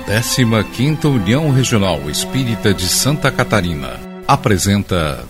A 0.00 0.20
15ª 0.20 1.04
União 1.04 1.50
Regional 1.50 2.10
Espírita 2.10 2.74
de 2.74 2.88
Santa 2.88 3.30
Catarina 3.30 4.00
apresenta 4.26 5.24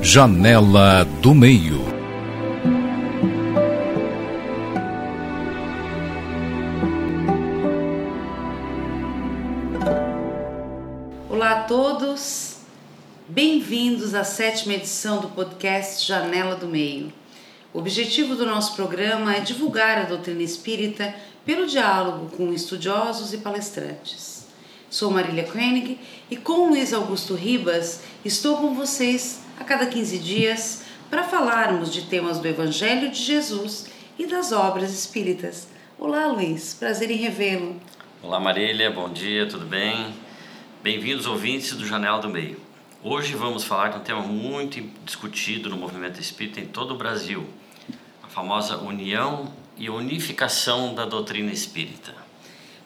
Janela 0.00 1.04
do 1.20 1.34
Meio. 1.34 1.80
Olá 11.28 11.50
a 11.50 11.62
todos, 11.64 12.58
bem-vindos 13.28 14.14
à 14.14 14.24
sétima 14.24 14.74
edição 14.74 15.20
do 15.20 15.28
podcast 15.28 16.06
Janela 16.06 16.54
do 16.54 16.66
Meio. 16.66 17.12
O 17.72 17.78
objetivo 17.78 18.34
do 18.34 18.44
nosso 18.46 18.74
programa 18.74 19.36
é 19.36 19.40
divulgar 19.40 19.98
a 19.98 20.02
doutrina 20.02 20.42
espírita 20.42 21.14
pelo 21.44 21.66
diálogo 21.66 22.30
com 22.36 22.52
estudiosos 22.52 23.32
e 23.32 23.38
palestrantes. 23.38 24.46
Sou 24.90 25.10
Marília 25.10 25.44
Koenig 25.44 25.98
e 26.30 26.36
com 26.36 26.68
Luiz 26.68 26.92
Augusto 26.92 27.34
Ribas 27.34 28.02
estou 28.24 28.56
com 28.58 28.74
vocês 28.74 29.40
a 29.58 29.64
cada 29.64 29.86
15 29.86 30.18
dias 30.18 30.82
para 31.08 31.24
falarmos 31.24 31.92
de 31.92 32.02
temas 32.02 32.38
do 32.38 32.48
Evangelho 32.48 33.10
de 33.10 33.22
Jesus 33.22 33.88
e 34.18 34.26
das 34.26 34.52
obras 34.52 34.92
espíritas. 34.92 35.68
Olá, 35.98 36.26
Luiz, 36.26 36.74
prazer 36.74 37.10
em 37.10 37.16
revê-lo. 37.16 37.80
Olá, 38.22 38.38
Marília, 38.38 38.90
bom 38.90 39.08
dia, 39.08 39.46
tudo 39.48 39.64
bem? 39.64 40.12
Bem-vindos, 40.82 41.26
ouvintes 41.26 41.74
do 41.74 41.86
Janela 41.86 42.20
do 42.20 42.28
Meio. 42.28 42.60
Hoje 43.02 43.34
vamos 43.34 43.64
falar 43.64 43.88
de 43.88 43.98
um 43.98 44.00
tema 44.00 44.20
muito 44.20 44.80
discutido 45.04 45.70
no 45.70 45.76
movimento 45.76 46.20
espírita 46.20 46.60
em 46.60 46.66
todo 46.66 46.94
o 46.94 46.98
Brasil, 46.98 47.46
a 48.22 48.28
famosa 48.28 48.76
união 48.78 49.52
e 49.80 49.88
unificação 49.88 50.94
da 50.94 51.06
doutrina 51.06 51.50
espírita. 51.50 52.14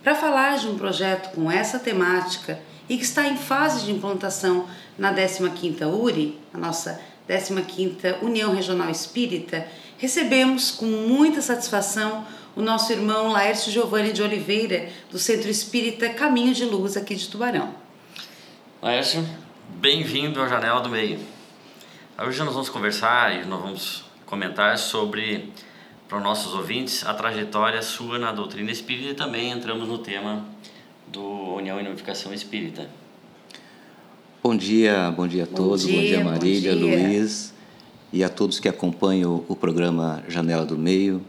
Para 0.02 0.14
falar 0.14 0.58
de 0.58 0.68
um 0.68 0.78
projeto 0.78 1.34
com 1.34 1.50
essa 1.50 1.78
temática 1.78 2.60
e 2.88 2.96
que 2.96 3.02
está 3.02 3.26
em 3.26 3.36
fase 3.36 3.84
de 3.84 3.90
implantação 3.90 4.68
na 4.96 5.12
15ª 5.12 5.92
URI, 5.92 6.38
a 6.54 6.58
nossa 6.58 7.00
15ª 7.28 8.22
União 8.22 8.54
Regional 8.54 8.88
Espírita, 8.90 9.66
recebemos 9.98 10.70
com 10.70 10.86
muita 10.86 11.42
satisfação 11.42 12.24
o 12.54 12.62
nosso 12.62 12.92
irmão 12.92 13.32
Laércio 13.32 13.72
Giovanni 13.72 14.12
de 14.12 14.22
Oliveira, 14.22 14.88
do 15.10 15.18
Centro 15.18 15.50
Espírita 15.50 16.10
Caminho 16.10 16.54
de 16.54 16.64
Luz 16.64 16.96
aqui 16.96 17.16
de 17.16 17.26
Tubarão. 17.28 17.74
Laércio, 18.80 19.26
bem-vindo 19.68 20.40
à 20.40 20.46
Janela 20.46 20.80
do 20.80 20.88
Meio. 20.88 21.18
Hoje 22.16 22.38
nós 22.44 22.52
vamos 22.52 22.68
conversar 22.68 23.34
e 23.34 23.44
nós 23.46 23.60
vamos 23.60 24.04
comentar 24.26 24.78
sobre 24.78 25.50
para 26.08 26.18
os 26.18 26.24
nossos 26.24 26.54
ouvintes 26.54 27.04
a 27.06 27.14
trajetória 27.14 27.80
sua 27.82 28.18
na 28.18 28.32
doutrina 28.32 28.70
espírita 28.70 29.10
e 29.10 29.14
também 29.14 29.50
entramos 29.50 29.88
no 29.88 29.98
tema 29.98 30.44
do 31.06 31.54
União 31.54 31.80
e 31.80 31.86
Unificação 31.86 32.32
Espírita. 32.32 32.88
Bom 34.42 34.56
dia, 34.56 35.10
bom 35.10 35.26
dia 35.26 35.44
a 35.44 35.46
todos, 35.46 35.84
bom 35.84 35.90
dia, 35.90 36.00
bom 36.00 36.06
dia 36.06 36.24
Marília, 36.24 36.72
bom 36.74 36.80
dia. 36.80 37.08
Luiz 37.08 37.54
e 38.12 38.22
a 38.22 38.28
todos 38.28 38.60
que 38.60 38.68
acompanham 38.68 39.44
o 39.48 39.56
programa 39.56 40.22
Janela 40.28 40.66
do 40.66 40.76
Meio. 40.76 41.24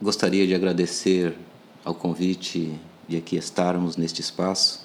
Gostaria 0.00 0.46
de 0.46 0.54
agradecer 0.54 1.36
ao 1.84 1.94
convite 1.94 2.72
de 3.06 3.16
aqui 3.16 3.36
estarmos 3.36 3.96
neste 3.96 4.20
espaço, 4.20 4.84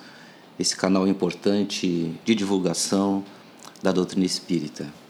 esse 0.59 0.75
canal 0.75 1.07
importante 1.07 2.13
de 2.23 2.35
divulgação 2.35 3.23
da 3.81 3.91
doutrina 3.91 4.25
espírita. 4.25 5.02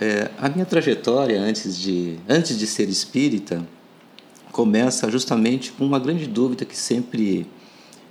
É, 0.00 0.30
a 0.38 0.48
minha 0.48 0.66
trajetória 0.66 1.40
antes 1.40 1.78
de, 1.78 2.18
antes 2.28 2.58
de 2.58 2.66
ser 2.66 2.88
espírita 2.88 3.66
começa 4.52 5.10
justamente 5.10 5.72
com 5.72 5.84
uma 5.84 5.98
grande 5.98 6.26
dúvida 6.26 6.64
que 6.64 6.76
sempre 6.76 7.46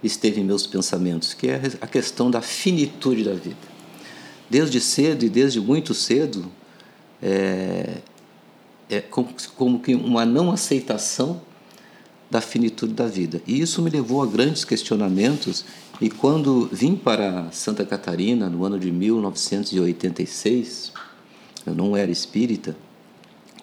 esteve 0.04 0.42
em 0.42 0.44
meus 0.44 0.66
pensamentos, 0.66 1.34
que 1.34 1.48
é 1.48 1.62
a 1.82 1.88
questão 1.88 2.32
da 2.32 2.42
finitude 2.42 3.24
da 3.24 3.34
vida. 3.34 3.76
Desde 4.50 4.80
cedo 4.80 5.26
e 5.26 5.30
desde 5.30 5.60
muito 5.60 5.94
cedo, 5.94 6.52
é, 7.22 7.98
é 8.90 9.02
como, 9.02 9.30
como 9.56 9.80
que 9.80 9.96
uma 9.96 10.26
não 10.26 10.52
aceitação 10.52 11.42
da 12.30 12.42
finitude 12.42 12.94
da 12.94 13.08
vida. 13.08 13.42
E 13.46 13.62
isso 13.62 13.82
me 13.82 13.90
levou 13.90 14.22
a 14.22 14.28
grandes 14.28 14.66
questionamentos. 14.66 15.64
E 16.02 16.10
quando 16.10 16.68
vim 16.72 16.96
para 16.96 17.50
Santa 17.52 17.86
Catarina, 17.86 18.50
no 18.50 18.66
ano 18.66 18.80
de 18.80 18.92
1986, 18.92 20.92
eu 21.66 21.74
não 21.74 21.96
era 21.96 22.12
espírita, 22.12 22.76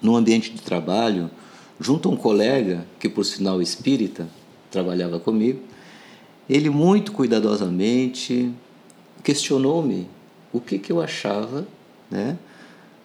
num 0.00 0.16
ambiente 0.16 0.50
de 0.50 0.60
trabalho, 0.60 1.30
junto 1.78 2.08
a 2.08 2.12
um 2.12 2.16
colega, 2.16 2.86
que 2.98 3.08
por 3.08 3.24
sinal 3.24 3.62
espírita, 3.62 4.28
trabalhava 4.70 5.20
comigo, 5.20 5.60
ele 6.48 6.70
muito 6.70 7.12
cuidadosamente 7.12 8.52
questionou-me 9.22 10.08
o 10.52 10.60
que, 10.60 10.78
que 10.78 10.90
eu 10.90 11.00
achava 11.00 11.66
né, 12.10 12.36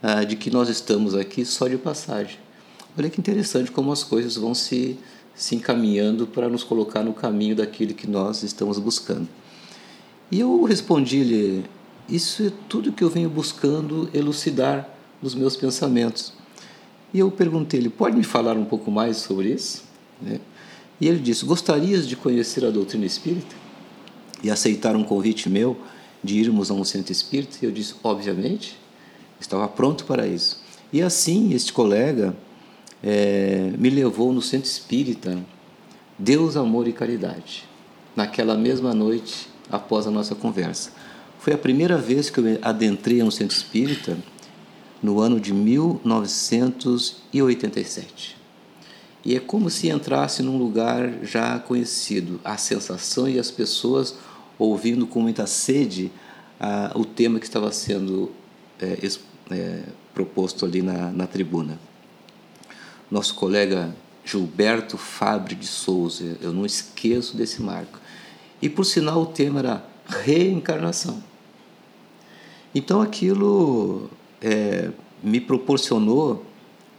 ah, 0.01 0.23
de 0.23 0.35
que 0.35 0.49
nós 0.49 0.69
estamos 0.69 1.13
aqui 1.15 1.45
só 1.45 1.67
de 1.67 1.77
passagem. 1.77 2.37
Olha 2.97 3.09
que 3.09 3.19
interessante 3.19 3.71
como 3.71 3.91
as 3.91 4.03
coisas 4.03 4.35
vão 4.35 4.55
se, 4.55 4.97
se 5.35 5.55
encaminhando 5.55 6.25
para 6.25 6.49
nos 6.49 6.63
colocar 6.63 7.03
no 7.03 7.13
caminho 7.13 7.55
daquilo 7.55 7.93
que 7.93 8.07
nós 8.07 8.41
estamos 8.41 8.79
buscando. 8.79 9.27
E 10.31 10.39
eu 10.39 10.63
respondi-lhe: 10.63 11.63
Isso 12.09 12.47
é 12.47 12.51
tudo 12.69 12.91
que 12.91 13.03
eu 13.03 13.09
venho 13.09 13.29
buscando 13.29 14.09
elucidar 14.13 14.89
nos 15.21 15.35
meus 15.35 15.55
pensamentos. 15.55 16.33
E 17.13 17.19
eu 17.19 17.29
perguntei-lhe: 17.29 17.89
Pode 17.89 18.15
me 18.15 18.23
falar 18.23 18.55
um 18.55 18.65
pouco 18.65 18.89
mais 18.89 19.17
sobre 19.17 19.49
isso? 19.49 19.83
Né? 20.21 20.39
E 21.01 21.07
ele 21.07 21.19
disse: 21.19 21.45
Gostarias 21.45 22.07
de 22.07 22.15
conhecer 22.15 22.65
a 22.65 22.69
doutrina 22.69 23.05
espírita? 23.05 23.55
E 24.43 24.49
aceitar 24.49 24.95
um 24.95 25.03
convite 25.03 25.49
meu 25.49 25.77
de 26.23 26.39
irmos 26.39 26.71
a 26.71 26.73
um 26.73 26.83
centro 26.83 27.11
espírita? 27.11 27.57
E 27.61 27.65
eu 27.65 27.71
disse: 27.71 27.95
Obviamente, 28.03 28.77
estava 29.39 29.67
pronto 29.67 30.05
para 30.05 30.27
isso. 30.27 30.61
E 30.91 31.01
assim, 31.01 31.53
este 31.53 31.73
colega 31.73 32.35
é, 33.03 33.73
me 33.77 33.89
levou 33.89 34.31
no 34.31 34.41
centro 34.41 34.67
espírita 34.67 35.37
Deus, 36.17 36.55
Amor 36.57 36.87
e 36.87 36.93
Caridade, 36.93 37.65
naquela 38.15 38.57
mesma 38.57 38.93
noite 38.93 39.49
após 39.69 40.07
a 40.07 40.11
nossa 40.11 40.33
conversa. 40.33 40.91
Foi 41.39 41.53
a 41.53 41.57
primeira 41.57 41.97
vez 41.97 42.29
que 42.29 42.39
eu 42.39 42.59
adentrei 42.61 43.23
um 43.23 43.31
centro 43.31 43.55
espírita 43.55 44.17
no 45.01 45.19
ano 45.19 45.39
de 45.39 45.51
1987. 45.53 48.37
E 49.23 49.35
é 49.35 49.39
como 49.39 49.69
se 49.69 49.89
entrasse 49.89 50.41
num 50.41 50.57
lugar 50.57 51.23
já 51.23 51.59
conhecido, 51.59 52.41
a 52.43 52.57
sensação 52.57 53.27
e 53.27 53.37
as 53.37 53.51
pessoas 53.51 54.15
ouvindo 54.57 55.05
com 55.05 55.21
muita 55.21 55.45
sede 55.45 56.11
ah, 56.59 56.91
o 56.95 57.05
tema 57.05 57.39
que 57.39 57.45
estava 57.45 57.71
sendo 57.71 58.31
é, 58.79 58.97
é, 59.51 59.83
proposto 60.13 60.65
ali 60.65 60.81
na, 60.81 61.11
na 61.11 61.27
tribuna. 61.27 61.79
Nosso 63.11 63.35
colega 63.35 63.95
Gilberto 64.25 64.97
Fabre 64.97 65.53
de 65.55 65.67
Souza, 65.67 66.37
eu 66.41 66.51
não 66.51 66.65
esqueço 66.65 67.37
desse 67.37 67.61
marco. 67.61 67.99
E 68.61 68.67
por 68.67 68.83
sinal 68.85 69.21
o 69.21 69.25
tema 69.25 69.59
era 69.59 69.85
reencarnação. 70.07 71.21
Então 72.73 73.01
aquilo 73.01 74.09
é, 74.41 74.89
me 75.23 75.39
proporcionou, 75.39 76.45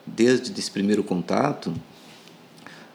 desde 0.07 0.59
esse 0.59 0.71
primeiro 0.71 1.05
contato, 1.05 1.73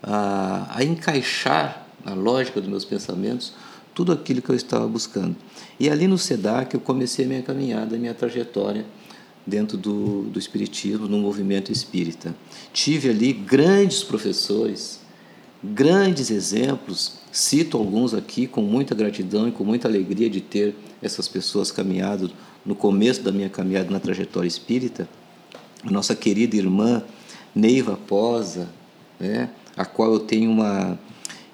a, 0.02 0.78
a 0.78 0.84
encaixar 0.84 1.86
na 2.04 2.14
lógica 2.14 2.60
dos 2.60 2.70
meus 2.70 2.84
pensamentos 2.84 3.54
tudo 3.94 4.12
aquilo 4.12 4.42
que 4.42 4.50
eu 4.50 4.56
estava 4.56 4.88
buscando. 4.88 5.36
E 5.80 5.90
ali 5.90 6.08
no 6.08 6.18
SEDAC 6.18 6.74
eu 6.74 6.80
comecei 6.82 7.26
a 7.26 7.28
minha 7.28 7.42
caminhada, 7.44 7.96
a 7.96 8.00
minha 8.00 8.14
trajetória 8.14 8.86
dentro 9.46 9.78
do, 9.78 10.24
do 10.24 10.40
Espiritismo, 10.40 11.08
no 11.08 11.18
movimento 11.18 11.72
espírita. 11.72 12.36
Tive 12.72 13.10
ali 13.10 13.34
grandes 13.34 14.04
professores, 14.04 15.00
grandes 15.64 16.32
exemplos, 16.32 17.20
cito 17.34 17.78
alguns 17.78 18.14
aqui 18.14 18.46
com 18.46 18.62
muita 18.62 18.94
gratidão 18.94 19.48
e 19.48 19.52
com 19.52 19.64
muita 19.64 19.88
alegria 19.88 20.30
de 20.30 20.40
ter 20.40 20.76
essas 21.02 21.28
pessoas 21.28 21.72
caminhado 21.72 22.32
no 22.64 22.76
começo 22.76 23.24
da 23.24 23.32
minha 23.32 23.50
caminhada 23.50 23.90
na 23.90 24.00
trajetória 24.00 24.48
espírita, 24.48 25.10
a 25.84 25.90
nossa 25.90 26.16
querida 26.16 26.56
irmã 26.56 27.02
Neiva 27.56 27.98
Posa, 27.98 28.70
né, 29.20 29.50
a 29.76 29.84
qual 29.84 30.14
eu 30.14 30.20
tenho 30.20 30.52
uma 30.52 30.98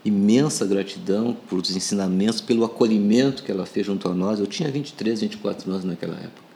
imensa 0.03 0.65
gratidão 0.65 1.35
por 1.47 1.59
os 1.59 1.75
ensinamentos, 1.75 2.41
pelo 2.41 2.65
acolhimento 2.65 3.41
que 3.43 3.51
ela 3.51 3.65
fez 3.65 3.85
junto 3.85 4.09
a 4.09 4.13
nós. 4.13 4.39
Eu 4.39 4.47
tinha 4.47 4.69
23, 4.69 5.21
24 5.21 5.71
anos 5.71 5.85
naquela 5.85 6.15
época. 6.15 6.49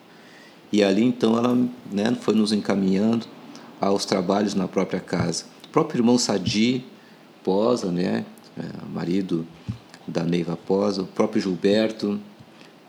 E 0.72 0.84
ali 0.84 1.04
então 1.04 1.38
ela 1.38 1.56
né, 1.92 2.18
foi 2.20 2.36
nos 2.36 2.52
encaminhando 2.52 3.26
aos 3.80 4.06
trabalhos 4.06 4.54
na 4.54 4.68
própria 4.68 5.00
casa. 5.00 5.46
O 5.66 5.70
próprio 5.70 6.00
irmão 6.00 6.18
Sadi 6.18 6.84
Posa, 7.44 7.92
né, 7.92 8.26
marido 8.92 9.46
da 10.08 10.24
Neiva 10.24 10.58
Posa, 10.58 11.04
o 11.04 11.08
próprio 11.08 11.42
Gilberto, 11.42 12.20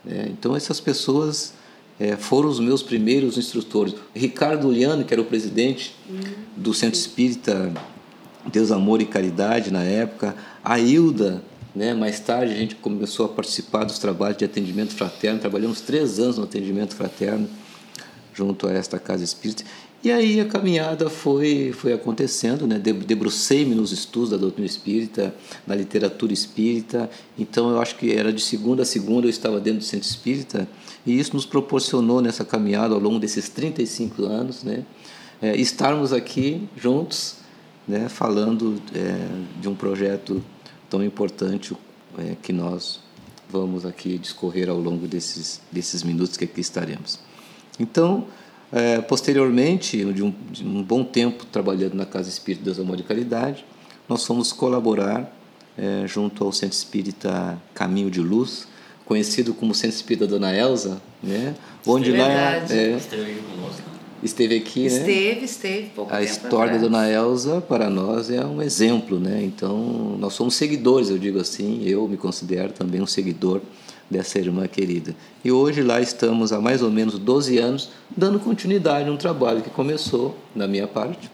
é, 0.07 0.27
então, 0.29 0.55
essas 0.55 0.79
pessoas 0.79 1.53
é, 1.99 2.15
foram 2.15 2.49
os 2.49 2.59
meus 2.59 2.83
primeiros 2.83 3.37
instrutores. 3.37 3.95
Ricardo 4.13 4.67
Uliano, 4.67 5.03
que 5.03 5.13
era 5.13 5.21
o 5.21 5.25
presidente 5.25 5.95
uhum. 6.09 6.21
do 6.55 6.73
Centro 6.73 6.99
Espírita 6.99 7.73
Deus 8.51 8.71
Amor 8.71 9.01
e 9.01 9.05
Caridade 9.05 9.71
na 9.71 9.83
época, 9.83 10.35
a 10.63 10.79
Hilda, 10.79 11.41
né? 11.75 11.93
mais 11.93 12.19
tarde 12.19 12.53
a 12.53 12.55
gente 12.55 12.75
começou 12.75 13.25
a 13.25 13.29
participar 13.29 13.83
dos 13.83 13.97
trabalhos 13.97 14.37
de 14.37 14.45
atendimento 14.45 14.93
fraterno, 14.93 15.39
trabalhamos 15.39 15.81
três 15.81 16.19
anos 16.19 16.37
no 16.37 16.43
atendimento 16.43 16.95
fraterno 16.95 17.49
junto 18.33 18.67
a 18.67 18.73
esta 18.73 18.99
casa 18.99 19.23
espírita. 19.23 19.63
E 20.05 20.11
aí 20.11 20.39
a 20.39 20.45
caminhada 20.45 21.09
foi, 21.09 21.73
foi 21.73 21.91
acontecendo, 21.91 22.67
né? 22.67 22.77
debrucei-me 22.77 23.73
nos 23.73 23.91
estudos 23.91 24.29
da 24.29 24.37
doutrina 24.37 24.67
espírita, 24.67 25.33
na 25.65 25.73
literatura 25.73 26.31
espírita, 26.31 27.09
então 27.35 27.71
eu 27.71 27.81
acho 27.81 27.95
que 27.95 28.11
era 28.11 28.31
de 28.31 28.39
segunda 28.39 28.83
a 28.83 28.85
segunda 28.85 29.25
eu 29.25 29.31
estava 29.31 29.59
dentro 29.59 29.79
do 29.79 29.83
centro 29.83 30.07
espírita, 30.07 30.67
e 31.07 31.19
isso 31.19 31.33
nos 31.35 31.43
proporcionou 31.43 32.21
nessa 32.21 32.45
caminhada 32.45 32.93
ao 32.93 32.99
longo 32.99 33.17
desses 33.17 33.49
35 33.49 34.25
anos, 34.25 34.63
né? 34.63 34.85
É, 35.41 35.55
estarmos 35.55 36.13
aqui 36.13 36.69
juntos, 36.77 37.37
né? 37.87 38.07
falando 38.07 38.79
é, 38.93 39.59
de 39.59 39.67
um 39.67 39.73
projeto 39.73 40.39
tão 40.87 41.03
importante 41.03 41.75
é, 42.19 42.35
que 42.43 42.53
nós 42.53 42.99
vamos 43.49 43.87
aqui 43.87 44.19
discorrer 44.19 44.69
ao 44.69 44.79
longo 44.79 45.07
desses, 45.07 45.61
desses 45.71 46.03
minutos 46.03 46.37
que 46.37 46.43
aqui 46.43 46.61
estaremos. 46.61 47.19
Então, 47.79 48.27
é, 48.71 48.99
posteriormente, 49.01 49.97
de 50.13 50.23
um, 50.23 50.33
de 50.51 50.65
um, 50.65 50.83
bom 50.83 51.03
tempo 51.03 51.45
trabalhando 51.45 51.93
na 51.93 52.05
Casa 52.05 52.29
Espírita 52.29 52.65
Deus 52.65 52.79
Amor 52.79 52.99
e 52.99 53.03
Caridade, 53.03 53.65
nós 54.07 54.25
fomos 54.25 54.51
colaborar 54.51 55.33
é, 55.77 56.03
junto 56.07 56.43
ao 56.43 56.51
Centro 56.51 56.75
Espírita 56.75 57.57
Caminho 57.73 58.09
de 58.09 58.21
Luz, 58.21 58.67
conhecido 59.05 59.53
como 59.53 59.73
Centro 59.73 59.95
Espírita 59.95 60.27
Dona 60.27 60.55
Elza, 60.55 61.01
né? 61.21 61.55
Onde 61.85 62.11
lá 62.11 62.27
é, 62.27 62.97
esteve 64.23 64.55
aqui. 64.55 64.85
Esteve 64.85 65.15
né? 65.15 65.21
Esteve, 65.21 65.45
esteve. 65.45 65.89
Pouco 65.95 66.13
a 66.13 66.23
história 66.23 66.75
atrás. 66.75 66.81
da 66.81 66.87
Dona 66.87 67.09
Elza 67.09 67.61
para 67.61 67.89
nós 67.89 68.31
é 68.31 68.43
um 68.43 68.61
exemplo, 68.61 69.19
né? 69.19 69.43
Então 69.43 70.17
nós 70.19 70.33
somos 70.33 70.55
seguidores, 70.55 71.09
eu 71.09 71.17
digo 71.17 71.39
assim. 71.39 71.83
Eu 71.85 72.07
me 72.07 72.17
considero 72.17 72.73
também 72.73 73.01
um 73.01 73.07
seguidor 73.07 73.61
dessa 74.09 74.39
irmã 74.39 74.65
querida. 74.67 75.15
E 75.43 75.51
hoje 75.51 75.81
lá 75.81 75.99
estamos 75.99 76.53
há 76.53 76.61
mais 76.61 76.81
ou 76.81 76.89
menos 76.89 77.19
12 77.19 77.57
anos 77.57 77.89
dando 78.15 78.39
continuidade 78.39 79.09
a 79.09 79.11
um 79.11 79.17
trabalho 79.17 79.61
que 79.61 79.69
começou, 79.69 80.37
na 80.55 80.65
minha 80.67 80.87
parte, 80.87 81.29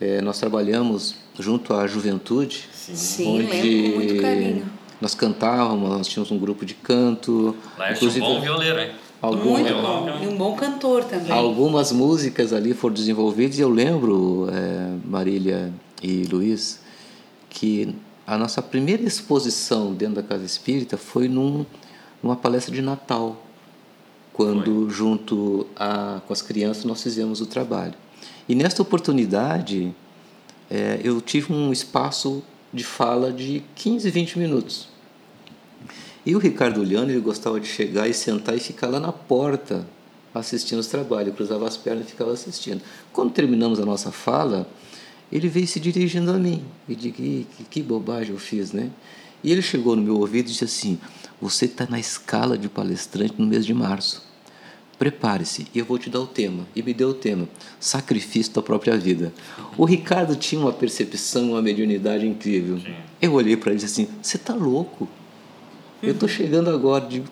é, 0.02 0.20
nós 0.20 0.38
trabalhamos 0.38 1.16
junto 1.40 1.74
à 1.74 1.88
juventude. 1.88 2.68
Sim, 2.74 2.96
Sim 2.96 3.28
onde 3.28 3.48
lembro 3.48 3.92
com 3.92 3.98
muito 3.98 4.22
carinho 4.22 4.70
nós 5.02 5.14
cantávamos, 5.14 5.90
nós 5.90 6.08
tínhamos 6.08 6.32
um 6.32 6.38
grupo 6.38 6.66
de 6.66 6.74
canto. 6.74 7.56
Laércio 7.78 8.10
é 8.10 8.12
um 8.12 8.20
bom 8.20 8.42
violeiro, 8.42 8.80
hein? 8.80 8.92
Algumas, 9.22 9.62
Muito 9.62 9.82
bom. 9.82 10.20
E 10.22 10.28
um 10.28 10.38
bom 10.38 10.56
cantor 10.56 11.04
também. 11.06 11.32
Algumas 11.32 11.92
músicas 11.92 12.54
ali 12.54 12.74
foram 12.74 12.94
desenvolvidas 12.94 13.58
e 13.58 13.62
eu 13.62 13.70
lembro, 13.70 14.48
é, 14.52 14.96
Marília 15.04 15.74
e 16.02 16.24
Luiz, 16.26 16.80
que 17.50 17.96
a 18.28 18.38
nossa 18.38 18.62
primeira 18.62 19.04
exposição 19.04 19.94
dentro 19.94 20.16
da 20.16 20.24
Casa 20.24 20.46
Espírita 20.46 20.98
foi 20.98 21.28
num, 21.28 21.66
numa 22.22 22.36
palestra 22.36 22.74
de 22.74 22.82
Natal, 22.82 23.42
quando, 24.34 24.84
foi. 24.84 24.90
junto 24.90 25.68
a, 25.76 26.22
com 26.28 26.34
as 26.34 26.42
crianças, 26.42 26.84
nós 26.84 27.02
fizemos 27.02 27.42
o 27.42 27.46
trabalho. 27.46 27.94
E 28.48 28.54
nesta 28.54 28.82
oportunidade, 28.82 29.96
é, 30.70 31.00
eu 31.04 31.22
tive 31.22 31.54
um 31.54 31.72
espaço 31.72 32.44
de 32.74 32.84
fala 32.84 33.32
de 33.32 33.64
15, 33.76 34.10
20 34.10 34.40
minutos. 34.40 34.88
E 36.26 36.36
o 36.36 36.40
Ricardo 36.40 36.82
Uliano, 36.82 37.12
ele 37.12 37.20
gostava 37.20 37.60
de 37.60 37.68
chegar 37.68 38.08
e 38.08 38.14
sentar 38.14 38.56
e 38.56 38.60
ficar 38.60 38.88
lá 38.88 39.00
na 39.00 39.12
porta 39.12 39.86
assistindo 40.34 40.80
os 40.80 40.88
trabalhos. 40.88 41.36
Cruzava 41.36 41.68
as 41.68 41.78
pernas 41.78 42.08
e 42.08 42.10
ficava 42.10 42.34
assistindo. 42.34 42.82
Quando 43.14 43.32
terminamos 43.32 43.80
a 43.80 43.86
nossa 43.86 44.12
fala, 44.12 44.68
ele 45.32 45.48
veio 45.48 45.68
se 45.68 45.80
dirigindo 45.80 46.32
a 46.32 46.40
mim. 46.40 46.66
E 46.90 46.96
disse, 46.96 47.12
que, 47.12 47.48
que 47.70 47.84
bobagem 47.84 48.34
eu 48.34 48.40
fiz, 48.40 48.72
né? 48.72 48.90
E 49.44 49.52
ele 49.52 49.62
chegou 49.62 49.96
no 49.96 50.02
meu 50.02 50.18
ouvido 50.18 50.48
e 50.48 50.52
disse 50.52 50.64
assim, 50.64 51.00
você 51.40 51.66
está 51.66 51.86
na 51.88 52.00
escala 52.00 52.58
de 52.58 52.68
palestrante 52.68 53.36
no 53.38 53.46
mês 53.46 53.64
de 53.64 53.74
março. 53.76 54.25
Prepare-se, 54.98 55.68
e 55.74 55.80
eu 55.80 55.86
vou 55.86 56.00
te 56.00 56.10
dar 56.10 56.22
o 56.22 56.28
tema. 56.28 56.66
E 56.74 56.82
me 56.82 56.94
deu 56.94 57.10
o 57.10 57.14
tema: 57.14 57.50
sacrifício 57.80 58.54
da 58.54 58.62
própria 58.62 58.98
vida. 58.98 59.34
O 59.78 59.84
Ricardo 59.84 60.36
tinha 60.36 60.62
uma 60.62 60.72
percepção, 60.72 61.52
uma 61.52 61.62
mediunidade 61.62 62.26
incrível. 62.26 62.80
Sim. 62.80 62.96
Eu 63.22 63.34
olhei 63.34 63.58
para 63.58 63.72
ele 63.72 63.82
e 63.82 63.84
disse 63.84 64.02
assim: 64.02 64.12
Você 64.22 64.38
está 64.38 64.54
louco? 64.54 65.08
Eu 66.02 66.14
estou 66.14 66.30
chegando 66.30 66.70
agora. 66.70 67.06
De, 67.06 67.24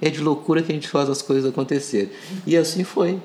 é 0.00 0.08
de 0.08 0.20
loucura 0.20 0.62
que 0.62 0.72
a 0.72 0.74
gente 0.74 0.88
faz 0.88 1.10
as 1.10 1.20
coisas 1.20 1.50
acontecer. 1.50 2.18
E 2.46 2.56
assim 2.56 2.84
foi. 2.84 3.20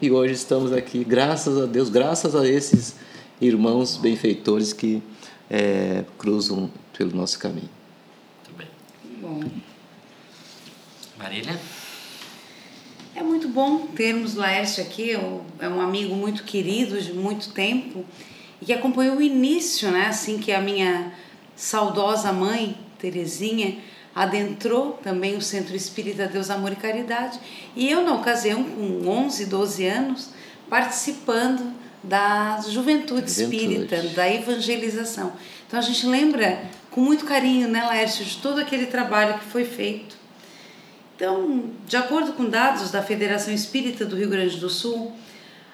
E 0.00 0.10
hoje 0.10 0.34
estamos 0.34 0.72
aqui, 0.72 1.04
graças 1.04 1.60
a 1.60 1.66
Deus, 1.66 1.90
graças 1.90 2.34
a 2.34 2.48
esses 2.48 2.94
irmãos 3.40 3.96
benfeitores 3.96 4.72
que 4.72 5.02
é, 5.50 6.04
cruzam 6.16 6.70
pelo 6.96 7.14
nosso 7.14 7.38
caminho. 7.38 7.68
Muito 8.48 8.56
bem. 8.56 8.68
Bom. 9.20 9.50
Marília? 11.18 11.60
É 13.20 13.22
muito 13.22 13.48
bom 13.48 13.80
termos 13.88 14.34
Laércio 14.34 14.82
aqui, 14.82 15.10
é 15.58 15.68
um 15.68 15.78
amigo 15.78 16.14
muito 16.14 16.42
querido 16.42 16.98
de 16.98 17.12
muito 17.12 17.52
tempo 17.52 18.02
e 18.62 18.64
que 18.64 18.72
acompanhou 18.72 19.18
o 19.18 19.22
início, 19.22 19.90
né? 19.90 20.06
Assim 20.06 20.38
que 20.38 20.50
a 20.50 20.58
minha 20.58 21.12
saudosa 21.54 22.32
mãe, 22.32 22.78
Terezinha, 22.98 23.76
adentrou 24.14 24.92
também 25.02 25.36
o 25.36 25.42
Centro 25.42 25.76
Espírita 25.76 26.26
Deus, 26.26 26.48
Amor 26.48 26.72
e 26.72 26.76
Caridade. 26.76 27.38
E 27.76 27.90
eu, 27.90 28.00
na 28.00 28.14
ocasião, 28.14 28.64
com 28.64 29.06
11, 29.06 29.44
12 29.44 29.86
anos, 29.86 30.30
participando 30.70 31.74
da 32.02 32.58
juventude 32.70 33.30
espírita, 33.30 34.02
da 34.14 34.32
evangelização. 34.32 35.34
Então 35.66 35.78
a 35.78 35.82
gente 35.82 36.06
lembra 36.06 36.62
com 36.90 37.02
muito 37.02 37.26
carinho, 37.26 37.68
né, 37.68 37.84
Laércio, 37.84 38.24
de 38.24 38.38
todo 38.38 38.60
aquele 38.60 38.86
trabalho 38.86 39.34
que 39.34 39.44
foi 39.44 39.66
feito 39.66 40.19
então, 41.20 41.68
de 41.86 41.98
acordo 41.98 42.32
com 42.32 42.48
dados 42.48 42.90
da 42.90 43.02
Federação 43.02 43.52
Espírita 43.52 44.06
do 44.06 44.16
Rio 44.16 44.30
Grande 44.30 44.56
do 44.56 44.70
Sul, 44.70 45.12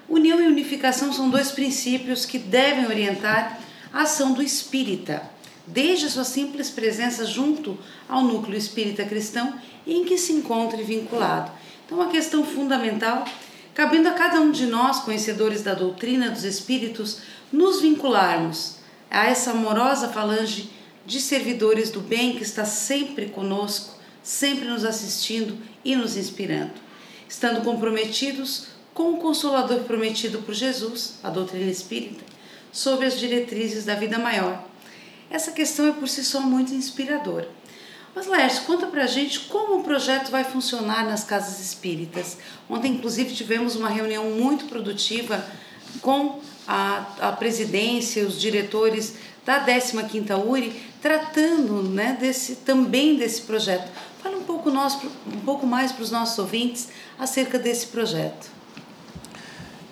união 0.09 0.41
e 0.41 0.49
unificação 0.49 1.13
são 1.13 1.31
dois 1.31 1.53
princípios 1.53 2.25
que 2.25 2.37
devem 2.37 2.85
orientar 2.85 3.61
a 3.93 4.03
ação 4.03 4.33
do 4.33 4.43
espírita, 4.43 5.23
desde 5.65 6.07
a 6.07 6.11
sua 6.11 6.25
simples 6.25 6.69
presença 6.69 7.25
junto 7.25 7.79
ao 8.09 8.25
núcleo 8.25 8.59
espírita 8.59 9.05
cristão 9.05 9.55
em 9.87 10.05
que 10.05 10.19
se 10.19 10.33
encontre 10.33 10.83
vinculado. 10.83 11.53
Então, 11.87 11.99
uma 11.99 12.11
questão 12.11 12.45
fundamental, 12.45 13.25
cabendo 13.73 14.09
a 14.09 14.15
cada 14.15 14.41
um 14.41 14.51
de 14.51 14.67
nós, 14.67 14.99
conhecedores 14.99 15.63
da 15.63 15.75
doutrina 15.75 16.29
dos 16.29 16.43
espíritos, 16.43 17.21
nos 17.53 17.81
vincularmos 17.81 18.79
a 19.09 19.27
essa 19.27 19.53
amorosa 19.53 20.09
falange 20.09 20.69
de 21.07 21.21
servidores 21.21 21.89
do 21.89 22.01
bem 22.01 22.35
que 22.35 22.43
está 22.43 22.65
sempre 22.65 23.27
conosco 23.27 23.96
sempre 24.27 24.65
nos 24.65 24.85
assistindo 24.85 25.57
e 25.85 25.95
nos 25.95 26.17
inspirando, 26.17 26.73
estando 27.29 27.63
comprometidos 27.63 28.67
com 28.93 29.13
o 29.13 29.19
Consolador 29.19 29.85
prometido 29.85 30.43
por 30.43 30.53
Jesus, 30.53 31.21
a 31.23 31.31
doutrina 31.31 31.71
espírita, 31.71 32.25
sobre 32.73 33.07
as 33.07 33.17
diretrizes 33.17 33.85
da 33.85 33.95
vida 33.95 34.19
maior. 34.19 34.65
Essa 35.31 35.53
questão 35.53 35.87
é 35.87 35.93
por 35.93 36.09
si 36.09 36.25
só 36.25 36.41
muito 36.41 36.75
inspiradora. 36.75 37.49
Mas 38.17 38.27
Laércio, 38.27 38.65
conta 38.65 38.89
pra 38.89 39.07
gente 39.07 39.41
como 39.41 39.79
o 39.79 39.85
projeto 39.85 40.29
vai 40.29 40.43
funcionar 40.43 41.05
nas 41.05 41.23
casas 41.23 41.61
espíritas. 41.61 42.37
Ontem, 42.69 42.95
inclusive, 42.95 43.33
tivemos 43.33 43.77
uma 43.77 43.89
reunião 43.89 44.25
muito 44.31 44.65
produtiva 44.65 45.47
com 46.03 46.41
a, 46.67 47.07
a 47.21 47.33
presidência, 47.33 48.27
os 48.27 48.41
diretores 48.41 49.15
da 49.45 49.65
15ª 49.65 50.45
URI, 50.45 50.73
tratando 51.01 51.81
né, 51.85 52.17
desse, 52.19 52.57
também 52.57 53.15
desse 53.15 53.43
projeto. 53.43 53.89
Pouco, 54.47 54.71
nós, 54.71 54.97
um 55.27 55.41
pouco 55.41 55.67
mais 55.67 55.91
para 55.91 56.03
os 56.05 56.11
nossos 56.11 56.39
ouvintes 56.39 56.89
acerca 57.19 57.59
desse 57.59 57.89
projeto. 57.89 58.49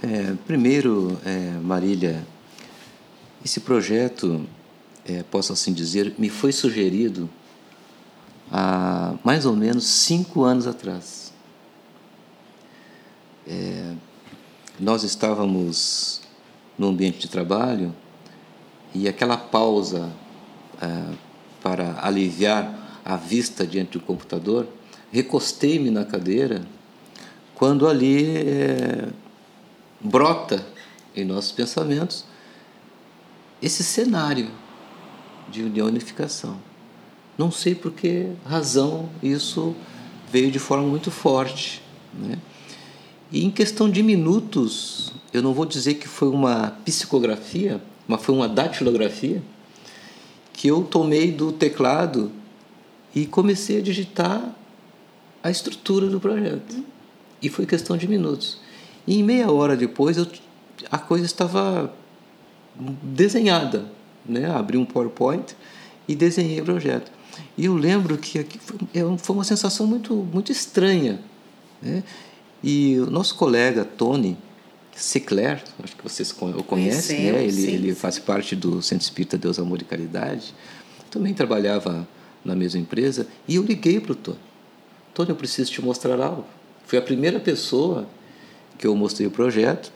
É, 0.03 0.35
primeiro, 0.47 1.19
é, 1.25 1.59
Marília, 1.63 2.25
esse 3.45 3.61
projeto, 3.61 4.47
é, 5.05 5.23
posso 5.25 5.53
assim 5.53 5.73
dizer, 5.73 6.15
me 6.19 6.29
foi 6.29 6.53
sugerido 6.53 7.29
há 8.53 9.15
mais 9.25 9.45
ou 9.45 9.57
menos 9.57 9.85
cinco 9.85 10.45
anos 10.45 10.67
atrás. 10.67 11.33
É, 13.47 13.95
nós 14.79 15.03
estávamos 15.03 16.21
no 16.79 16.89
ambiente 16.89 17.19
de 17.19 17.29
trabalho 17.29 17.95
e 18.95 19.09
aquela 19.09 19.37
pausa 19.37 20.13
é, 20.81 21.15
para 21.63 21.99
aliviar 22.01 22.84
a 23.05 23.17
vista 23.17 23.67
diante 23.67 23.99
do 23.99 24.01
computador, 24.01 24.67
recostei-me 25.13 25.91
na 25.91 26.05
cadeira, 26.05 26.65
quando 27.55 27.87
ali 27.87 28.37
é, 28.37 29.09
brota 30.01 30.67
em 31.15 31.25
nossos 31.25 31.53
pensamentos 31.53 32.25
esse 33.63 33.85
cenário 33.85 34.51
de 35.49 35.81
unificação. 35.83 36.59
Não 37.37 37.51
sei 37.51 37.75
por 37.75 37.93
que 37.93 38.29
razão 38.45 39.09
isso 39.23 39.75
veio 40.31 40.51
de 40.51 40.59
forma 40.59 40.87
muito 40.87 41.11
forte. 41.11 41.83
Né? 42.13 42.39
E 43.31 43.45
em 43.45 43.51
questão 43.51 43.91
de 43.91 44.03
minutos, 44.03 45.13
eu 45.33 45.43
não 45.43 45.53
vou 45.53 45.67
dizer 45.67 45.95
que 45.95 46.09
foi 46.09 46.29
uma 46.29 46.77
psicografia, 46.85 47.81
mas 48.07 48.23
foi 48.23 48.35
uma 48.35 48.49
datilografia, 48.49 49.43
que 50.53 50.69
eu 50.69 50.83
tomei 50.83 51.33
do 51.33 51.53
teclado 51.53 52.31
e 53.15 53.27
comecei 53.27 53.79
a 53.79 53.81
digitar 53.81 54.55
a 55.43 55.51
estrutura 55.51 56.09
do 56.09 56.19
projeto. 56.19 56.83
E 57.41 57.49
foi 57.49 57.67
questão 57.67 57.97
de 57.97 58.09
minutos. 58.09 58.59
E 59.07 59.19
em 59.19 59.23
meia 59.23 59.51
hora 59.51 59.77
depois, 59.77 60.17
eu, 60.17 60.27
a 60.91 60.99
coisa 60.99 61.27
estava 61.27 61.95
desenhada. 63.03 63.87
Né? 64.27 64.51
Abri 64.51 64.79
um 64.79 64.85
PowerPoint 64.85 65.55
e 66.09 66.15
desenhei 66.15 66.61
o 66.61 66.65
projeto. 66.65 67.13
E 67.57 67.67
eu 67.67 67.77
lembro 67.77 68.17
que 68.17 68.39
aqui 68.39 68.59
foi, 68.59 68.79
é 68.95 69.01
foi 69.19 69.37
uma 69.37 69.45
sensação 69.45 69.87
muito, 69.87 70.15
muito 70.15 70.51
estranha. 70.51 71.21
Né? 71.83 72.03
E 72.63 72.99
o 72.99 73.11
nosso 73.11 73.35
colega 73.35 73.85
Tony 73.85 74.39
Sinclair, 74.97 75.63
acho 75.83 75.97
que 75.97 76.03
vocês 76.03 76.31
o 76.31 76.63
conhecem, 76.63 77.33
né? 77.33 77.43
ele, 77.45 77.53
sim, 77.53 77.71
ele 77.71 77.89
sim. 77.89 77.95
faz 77.95 78.19
parte 78.19 78.57
do 78.57 78.81
Centro 78.81 79.05
Espírita 79.05 79.37
Deus, 79.37 79.59
Amor 79.59 79.83
e 79.83 79.85
Caridade. 79.85 80.55
Também 81.11 81.35
trabalhava 81.35 82.09
na 82.45 82.55
mesma 82.55 82.81
empresa. 82.81 83.27
E 83.49 83.57
eu 83.57 83.63
liguei 83.63 84.01
para 84.01 84.13
o 84.13 84.15
Tony. 84.15 84.39
Tony, 85.15 85.31
eu 85.31 85.37
preciso 85.37 85.71
te 85.71 85.81
mostrar 85.81 86.21
algo. 86.21 86.45
Foi 86.87 86.99
a 86.99 87.03
primeira 87.03 87.41
pessoa 87.41 88.07
que 88.77 88.87
eu 88.87 88.95
mostrei 88.95 89.27
o 89.27 89.31
projeto 89.31 89.93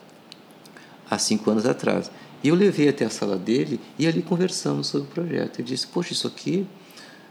há 1.11 1.19
cinco 1.19 1.50
anos 1.50 1.67
atrás. 1.67 2.11
E 2.43 2.49
eu 2.49 2.55
levei 2.55 2.88
até 2.88 3.05
a 3.05 3.11
sala 3.11 3.37
dele 3.37 3.81
e 3.99 4.07
ali 4.07 4.23
conversamos 4.23 4.87
sobre 4.87 5.09
o 5.09 5.11
projeto. 5.11 5.59
Ele 5.59 5.69
disse: 5.69 5.87
Poxa, 5.88 6.12
isso 6.12 6.26
aqui 6.26 6.67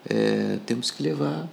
é, 0.08 0.60
temos 0.66 0.92
que 0.92 1.02
levar 1.02 1.48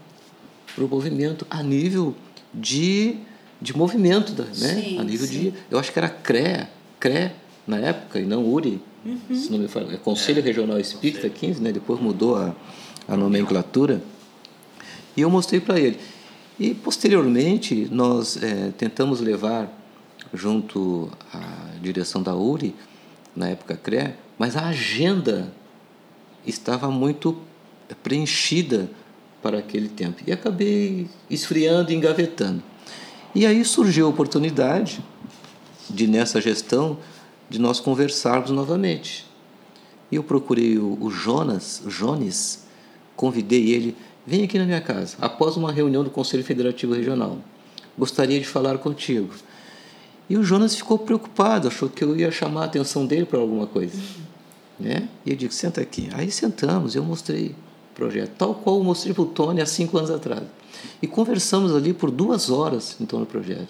para 0.74 0.84
o 0.84 0.88
movimento 0.88 1.46
a 1.48 1.62
nível 1.62 2.14
de, 2.52 3.16
de 3.62 3.76
movimento, 3.76 4.32
da, 4.32 4.44
né? 4.44 4.52
Sim, 4.52 4.98
a 4.98 5.04
nível 5.04 5.26
sim. 5.26 5.32
de. 5.32 5.54
Eu 5.70 5.78
acho 5.78 5.92
que 5.92 5.98
era 5.98 6.08
CRE, 6.08 6.66
CRE 6.98 7.30
na 7.66 7.78
época, 7.78 8.20
e 8.20 8.24
não 8.24 8.44
URI, 8.44 8.80
uhum. 9.04 9.36
se 9.36 9.50
não 9.50 9.58
me 9.58 9.68
falo, 9.68 9.90
é 9.90 9.96
Conselho 9.96 10.40
é, 10.40 10.42
Regional 10.42 10.78
Espírita 10.78 11.28
15, 11.28 11.62
né? 11.62 11.72
depois 11.72 12.00
mudou 12.00 12.36
a, 12.36 12.54
a 13.08 13.16
nomenclatura. 13.16 14.02
E 15.16 15.20
eu 15.20 15.30
mostrei 15.30 15.60
para 15.60 15.78
ele. 15.78 15.98
E 16.58 16.74
posteriormente 16.74 17.88
nós 17.90 18.42
é, 18.42 18.70
tentamos 18.76 19.20
levar 19.20 19.70
junto 20.32 21.10
à 21.32 21.78
direção 21.80 22.22
da 22.22 22.34
URI, 22.34 22.74
na 23.34 23.48
época 23.48 23.76
CRE, 23.76 24.14
mas 24.38 24.56
a 24.56 24.66
agenda 24.66 25.52
estava 26.46 26.90
muito 26.90 27.36
preenchida 28.02 28.90
para 29.42 29.58
aquele 29.58 29.88
tempo. 29.88 30.22
E 30.26 30.32
acabei 30.32 31.08
esfriando 31.28 31.92
e 31.92 31.94
engavetando. 31.94 32.62
E 33.34 33.44
aí 33.46 33.64
surgiu 33.64 34.06
a 34.06 34.08
oportunidade 34.08 35.04
de, 35.90 36.06
nessa 36.06 36.40
gestão, 36.40 36.98
de 37.48 37.58
nós 37.58 37.80
conversarmos 37.80 38.50
novamente. 38.50 39.26
E 40.10 40.16
eu 40.16 40.22
procurei 40.22 40.78
o, 40.78 40.96
o 41.00 41.10
Jonas, 41.10 41.82
o 41.84 41.88
Jones, 41.88 42.63
convidei 43.16 43.70
ele 43.70 43.96
Vem 44.26 44.42
aqui 44.42 44.58
na 44.58 44.64
minha 44.64 44.80
casa, 44.80 45.16
após 45.20 45.54
uma 45.56 45.70
reunião 45.70 46.02
do 46.02 46.08
Conselho 46.08 46.42
Federativo 46.42 46.94
Regional. 46.94 47.38
Gostaria 47.96 48.40
de 48.40 48.46
falar 48.46 48.78
contigo. 48.78 49.28
E 50.30 50.38
o 50.38 50.42
Jonas 50.42 50.74
ficou 50.74 50.98
preocupado, 50.98 51.68
achou 51.68 51.90
que 51.90 52.02
eu 52.02 52.16
ia 52.16 52.30
chamar 52.30 52.62
a 52.62 52.64
atenção 52.64 53.04
dele 53.04 53.26
para 53.26 53.38
alguma 53.38 53.66
coisa. 53.66 53.98
Né? 54.80 55.08
E 55.26 55.30
eu 55.30 55.36
disse: 55.36 55.56
senta 55.56 55.82
aqui. 55.82 56.08
Aí 56.14 56.30
sentamos, 56.30 56.94
eu 56.94 57.04
mostrei 57.04 57.48
o 57.48 57.94
projeto, 57.94 58.30
tal 58.38 58.54
qual 58.54 58.78
eu 58.78 58.84
mostrei 58.84 59.12
para 59.12 59.22
o 59.22 59.26
Tony 59.26 59.60
há 59.60 59.66
cinco 59.66 59.98
anos 59.98 60.10
atrás. 60.10 60.44
E 61.02 61.06
conversamos 61.06 61.74
ali 61.74 61.92
por 61.92 62.10
duas 62.10 62.48
horas 62.48 62.96
em 62.98 63.04
torno 63.04 63.26
do 63.26 63.28
projeto. 63.28 63.68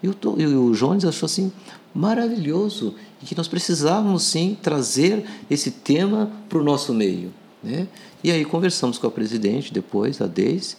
E 0.00 0.08
o, 0.08 0.14
e 0.38 0.46
o 0.46 0.72
Jones 0.72 1.04
achou 1.04 1.26
assim 1.26 1.50
maravilhoso 1.92 2.94
e 3.20 3.26
que 3.26 3.36
nós 3.36 3.48
precisávamos 3.48 4.22
sim 4.22 4.56
trazer 4.62 5.24
esse 5.50 5.72
tema 5.72 6.30
para 6.48 6.58
o 6.58 6.62
nosso 6.62 6.94
meio. 6.94 7.32
Né? 7.66 7.88
E 8.22 8.30
aí 8.30 8.44
conversamos 8.44 8.96
com 8.96 9.08
a 9.08 9.10
presidente 9.10 9.72
depois, 9.72 10.20
a 10.20 10.26
Deise, 10.26 10.76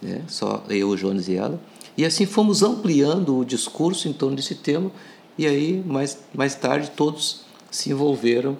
né? 0.00 0.22
só 0.26 0.64
eu, 0.70 0.88
o 0.88 0.96
Jones 0.96 1.28
e 1.28 1.36
ela, 1.36 1.60
e 1.96 2.04
assim 2.04 2.24
fomos 2.24 2.62
ampliando 2.62 3.36
o 3.36 3.44
discurso 3.44 4.08
em 4.08 4.12
torno 4.12 4.36
desse 4.36 4.54
tema, 4.54 4.90
e 5.36 5.46
aí 5.46 5.82
mais, 5.86 6.18
mais 6.32 6.54
tarde 6.54 6.90
todos 6.96 7.42
se 7.70 7.90
envolveram 7.90 8.56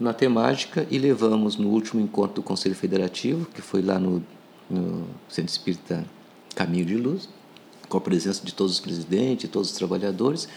na 0.00 0.12
temática 0.12 0.84
e 0.90 0.98
levamos 0.98 1.56
no 1.56 1.68
último 1.68 2.00
encontro 2.00 2.36
do 2.36 2.42
Conselho 2.42 2.74
Federativo, 2.74 3.46
que 3.54 3.62
foi 3.62 3.82
lá 3.82 4.00
no, 4.00 4.22
no 4.68 5.06
Centro 5.28 5.52
Espírita 5.52 6.04
Caminho 6.56 6.84
de 6.84 6.96
Luz, 6.96 7.28
com 7.88 7.98
a 7.98 8.00
presença 8.00 8.44
de 8.44 8.52
todos 8.52 8.72
os 8.72 8.80
presidentes, 8.80 9.48
todos 9.48 9.70
os 9.70 9.76
trabalhadores, 9.76 10.48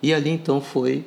e 0.00 0.14
ali 0.14 0.30
então 0.30 0.60
foi 0.60 1.04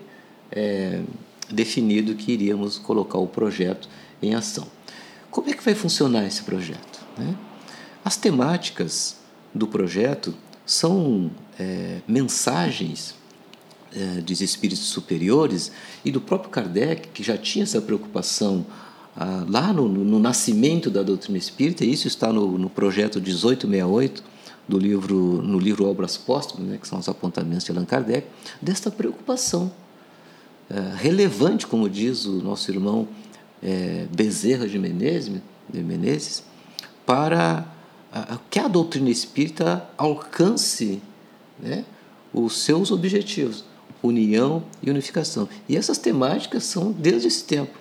é, 0.51 1.01
definido 1.50 2.15
que 2.15 2.34
iríamos 2.34 2.77
colocar 2.77 3.17
o 3.17 3.27
projeto 3.27 3.88
em 4.22 4.36
ação. 4.36 4.67
Como 5.36 5.50
é 5.50 5.54
que 5.54 5.65
vai 5.65 5.75
funcionar 5.75 6.25
esse 6.25 6.44
projeto? 6.44 7.06
Né? 7.18 7.36
As 8.06 8.15
temáticas 8.15 9.18
do 9.54 9.68
projeto 9.68 10.34
são 10.65 11.30
é, 11.60 11.98
mensagens 12.08 13.15
é, 13.94 14.22
dos 14.22 14.39
espíritos 14.39 14.86
superiores 14.86 15.74
e 16.06 16.10
do 16.10 16.22
próprio 16.22 16.50
Kardec, 16.50 17.10
que 17.10 17.22
já 17.22 17.38
tinha 17.38 17.63
essa 17.63 17.82
preocupação 17.82 18.65
ah, 19.13 19.46
lá 19.50 19.74
no, 19.74 19.89
no, 19.89 20.20
nascimento 20.20 20.89
da 20.89 21.04
doutrina 21.04 21.38
espírita, 21.38 21.84
e 21.84 21.92
isso 21.92 22.08
está 22.08 22.32
no, 22.32 22.58
no 22.58 22.70
projeto 22.70 23.20
1868 23.20 24.24
do 24.70 24.80
livro, 24.80 25.42
no 25.42 25.60
livro 25.60 25.86
Obras 25.86 26.15
Póstumas, 26.15 26.65
né, 26.65 26.77
que 26.77 26.88
são 26.88 26.98
os 26.98 27.10
apontamentos 27.10 27.65
de 27.65 27.72
Allan 27.72 27.84
Kardec, 27.84 28.25
desta 28.62 28.89
preocupação 28.89 29.70
é, 30.70 30.94
relevante, 30.96 31.68
como 31.68 31.89
diz 31.89 32.25
o 32.25 32.42
nosso 32.42 32.72
irmão 32.72 33.06
é, 33.65 34.05
Bezerra 34.15 34.67
de 34.67 34.77
Menezes, 34.77 35.41
de 35.67 35.81
Menezes 35.81 36.43
para 37.05 37.65
que 38.50 38.60
a 38.60 38.67
doutrina 38.67 39.10
espírita 39.10 39.89
alcance 39.98 41.01
né, 41.60 41.84
os 42.34 42.60
seus 42.60 42.91
objetivos, 42.91 43.65
união 44.01 44.63
e 44.81 44.89
unificação. 44.89 45.50
E 45.67 45.75
essas 45.75 45.98
temáticas 45.98 46.63
são 46.63 46.91
desde 46.91 47.27
esse 47.27 47.43
tempo, 47.43 47.77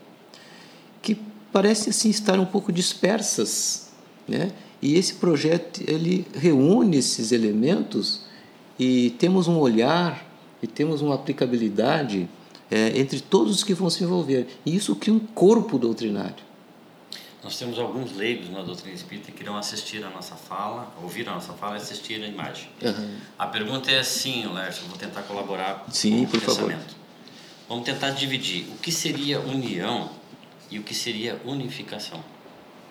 que 1.00 1.16
parecem 1.52 1.90
assim 1.90 2.10
estar 2.10 2.40
um 2.40 2.46
pouco 2.46 2.72
dispersas, 2.72 3.92
né? 4.26 4.52
E 4.82 4.96
esse 4.96 5.14
projeto 5.14 5.80
ele 5.86 6.26
reúne 6.34 6.98
esses 6.98 7.32
elementos 7.32 8.22
e 8.78 9.10
temos 9.18 9.48
um 9.48 9.58
olhar 9.58 10.26
e 10.62 10.66
temos 10.66 11.00
uma 11.00 11.14
aplicabilidade 11.14 12.28
é, 12.70 12.98
entre 12.98 13.20
todos 13.20 13.56
os 13.56 13.64
que 13.64 13.74
vão 13.74 13.90
se 13.90 14.02
envolver. 14.04 14.46
E 14.64 14.74
isso 14.74 14.94
cria 14.96 15.14
um 15.14 15.20
corpo 15.20 15.78
doutrinário. 15.78 16.44
Nós 17.42 17.58
temos 17.58 17.78
alguns 17.78 18.16
leigos 18.16 18.48
na 18.50 18.62
doutrina 18.62 18.94
espírita 18.94 19.30
que 19.30 19.42
irão 19.42 19.54
assistir 19.56 20.02
a 20.02 20.08
nossa 20.08 20.34
fala, 20.34 20.90
ouvir 21.02 21.28
a 21.28 21.34
nossa 21.34 21.52
fala 21.52 21.74
e 21.74 21.76
assistir 21.76 22.22
a 22.22 22.26
imagem. 22.26 22.68
Uhum. 22.82 23.16
A 23.38 23.46
pergunta 23.46 23.90
é 23.90 23.98
assim, 23.98 24.46
Lércio, 24.46 24.84
vou 24.88 24.96
tentar 24.96 25.22
colaborar 25.22 25.84
Sim, 25.92 26.24
com 26.24 26.36
o 26.36 26.40
pensamento. 26.40 26.78
Favor. 26.80 27.04
Vamos 27.68 27.84
tentar 27.84 28.10
dividir 28.10 28.66
o 28.74 28.78
que 28.78 28.90
seria 28.90 29.40
união 29.40 30.10
e 30.70 30.78
o 30.78 30.82
que 30.82 30.94
seria 30.94 31.38
unificação. 31.44 32.24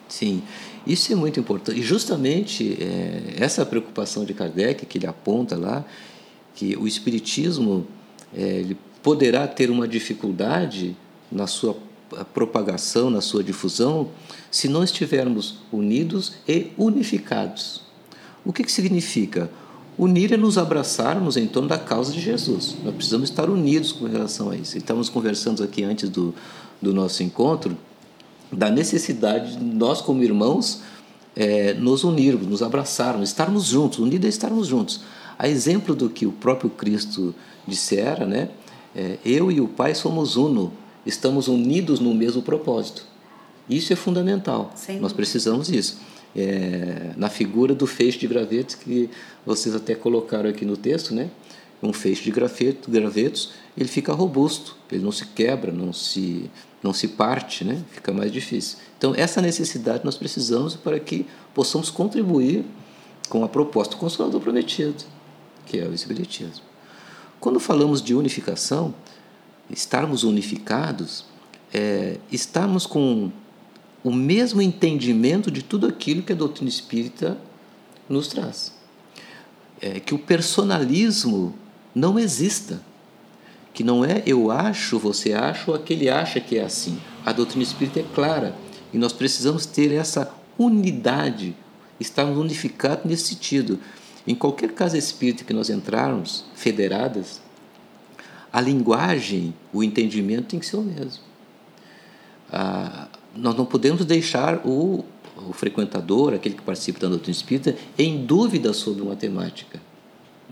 Sim, 0.08 0.44
isso 0.86 1.12
é 1.12 1.16
muito 1.16 1.40
importante. 1.40 1.80
E 1.80 1.82
justamente 1.82 2.78
é, 2.80 3.44
essa 3.44 3.66
preocupação 3.66 4.24
de 4.24 4.36
Kardec, 4.36 4.86
que 4.86 5.00
ele 5.00 5.08
aponta 5.08 5.58
lá, 5.58 5.84
que 6.54 6.76
o 6.78 6.86
Espiritismo 6.86 7.88
é, 8.32 8.60
ele 8.60 8.78
poderá 9.04 9.48
ter 9.48 9.70
uma 9.70 9.88
dificuldade 9.88 10.96
na 11.32 11.46
sua 11.46 11.76
propagação, 12.34 13.10
na 13.10 13.22
sua 13.22 13.44
difusão, 13.44 14.10
se 14.50 14.68
não 14.68 14.84
estivermos 14.84 15.60
unidos 15.72 16.34
e 16.48 16.72
unificados. 16.78 17.82
O 18.46 18.54
que, 18.54 18.64
que 18.64 18.72
significa? 18.72 19.50
Unir 19.98 20.34
é 20.34 20.38
nos 20.38 20.58
abraçarmos 20.58 21.38
em 21.38 21.46
torno 21.46 21.70
da 21.70 21.78
causa 21.78 22.12
de 22.12 22.20
Jesus. 22.20 22.76
Nós 22.84 22.96
precisamos 22.96 23.30
estar 23.30 23.50
unidos 23.50 23.92
com 23.92 24.06
relação 24.06 24.50
a 24.50 24.56
isso. 24.56 24.78
Estamos 24.78 25.10
conversando 25.10 25.64
aqui 25.64 25.84
antes 25.84 26.10
do, 26.10 26.34
do 26.82 26.94
nosso 26.94 27.22
encontro 27.22 27.78
da 28.52 28.70
necessidade 28.70 29.58
de 29.58 29.64
nós, 29.64 30.02
como 30.02 30.24
irmãos, 30.24 30.82
é, 31.36 31.74
nos 31.74 32.04
unirmos, 32.04 32.48
nos 32.48 32.62
abraçarmos, 32.62 33.30
estarmos 33.30 33.66
juntos. 33.66 34.00
Unidos 34.00 34.26
é 34.26 34.30
estarmos 34.30 34.68
juntos. 34.68 35.02
A 35.38 35.48
exemplo 35.48 35.96
do 35.96 36.10
que 36.10 36.26
o 36.26 36.32
próprio 36.32 36.70
Cristo 36.70 37.34
dissera, 37.68 38.26
né? 38.26 38.50
É, 38.96 39.18
eu 39.26 39.52
e 39.52 39.60
o 39.60 39.68
Pai 39.68 39.96
somos 39.96 40.36
uno, 40.36 40.72
estamos 41.06 41.48
unidos 41.48 42.00
no 42.00 42.14
mesmo 42.14 42.42
propósito. 42.42 43.06
Isso 43.70 43.94
é 43.94 43.96
fundamental. 43.96 44.72
Sem 44.76 45.00
Nós 45.00 45.14
precisamos 45.14 45.68
disso. 45.68 45.98
É, 46.36 47.12
na 47.16 47.30
figura 47.30 47.76
do 47.76 47.86
feixe 47.86 48.18
de 48.18 48.28
gravetos 48.28 48.76
que 48.76 49.10
vocês 49.46 49.76
até 49.76 49.94
colocaram 49.94 50.50
aqui 50.50 50.66
no 50.66 50.76
texto, 50.76 51.14
né? 51.14 51.30
um 51.82 51.94
feixe 51.94 52.24
de 52.24 52.32
graveto, 52.32 52.90
gravetos, 52.90 53.52
ele 53.78 53.90
fica 53.90 54.14
robusto, 54.14 54.78
ele 54.92 55.04
não 55.04 55.12
se 55.12 55.26
quebra, 55.28 55.72
não 55.72 55.92
se, 55.92 56.50
não 56.82 56.94
se 56.94 57.10
parte, 57.10 57.66
né? 57.66 57.84
fica 57.92 58.14
mais 58.14 58.32
difícil. 58.32 58.78
Então, 58.98 59.14
essa 59.16 59.42
necessidade 59.42 60.06
nós 60.06 60.16
precisamos 60.16 60.76
para 60.76 61.00
que 61.00 61.26
possamos 61.54 61.90
contribuir 61.90 62.64
com 63.30 63.44
a 63.44 63.50
proposta 63.50 63.96
do 63.96 64.00
Consolador 64.00 64.40
Prometido, 64.40 65.04
que 65.66 65.78
é 65.78 65.86
o 65.86 65.94
Espiritismo. 65.94 66.73
Quando 67.44 67.60
falamos 67.60 68.02
de 68.02 68.16
unificação, 68.16 68.96
estarmos 69.70 70.24
unificados, 70.24 71.26
é, 71.74 72.18
estarmos 72.32 72.86
com 72.86 73.34
o 74.02 74.14
mesmo 74.14 74.62
entendimento 74.62 75.52
de 75.52 75.62
tudo 75.62 75.86
aquilo 75.86 76.22
que 76.22 76.32
a 76.32 76.36
doutrina 76.38 76.70
espírita 76.70 77.38
nos 78.08 78.30
traz. 78.30 78.74
É, 79.82 80.00
que 80.00 80.16
o 80.16 80.20
personalismo 80.20 81.54
não 81.94 82.18
exista. 82.18 82.82
Que 83.74 83.84
não 83.84 84.06
é 84.06 84.24
eu 84.26 84.50
acho, 84.50 84.98
você 84.98 85.34
acha 85.34 85.70
ou 85.70 85.76
aquele 85.76 86.10
acha 86.10 86.40
que 86.40 86.58
é 86.58 86.64
assim. 86.64 86.98
A 87.26 87.34
doutrina 87.34 87.64
espírita 87.64 88.00
é 88.00 88.06
clara 88.16 88.56
e 88.94 88.98
nós 88.98 89.12
precisamos 89.12 89.66
ter 89.66 89.92
essa 89.92 90.34
unidade, 90.58 91.54
estarmos 92.00 92.38
unificados 92.38 93.04
nesse 93.04 93.36
sentido. 93.36 93.82
Em 94.26 94.36
qualquer 94.36 94.72
casa 94.72 94.98
espírita 94.98 95.44
que 95.44 95.54
nós 95.54 95.70
entrarmos, 95.70 96.46
federadas, 96.56 97.42
a 98.52 98.62
linguagem, 98.62 99.54
o 99.74 99.84
entendimento 99.84 100.48
tem 100.48 100.60
que 100.60 100.66
ser 100.66 100.78
o 100.78 100.84
mesmo. 100.84 101.24
Ah, 102.52 103.08
nós 103.36 103.56
não 103.56 103.66
podemos 103.66 104.06
deixar 104.06 104.62
o, 104.66 105.04
o 105.50 105.54
frequentador, 105.54 106.34
aquele 106.34 106.56
que 106.56 106.62
participa 106.62 107.00
da 107.00 107.08
doutrina 107.08 107.36
espírita, 107.36 107.76
em 107.98 108.26
dúvida 108.26 108.72
sobre 108.72 109.02
uma 109.02 109.16
temática. 109.16 109.82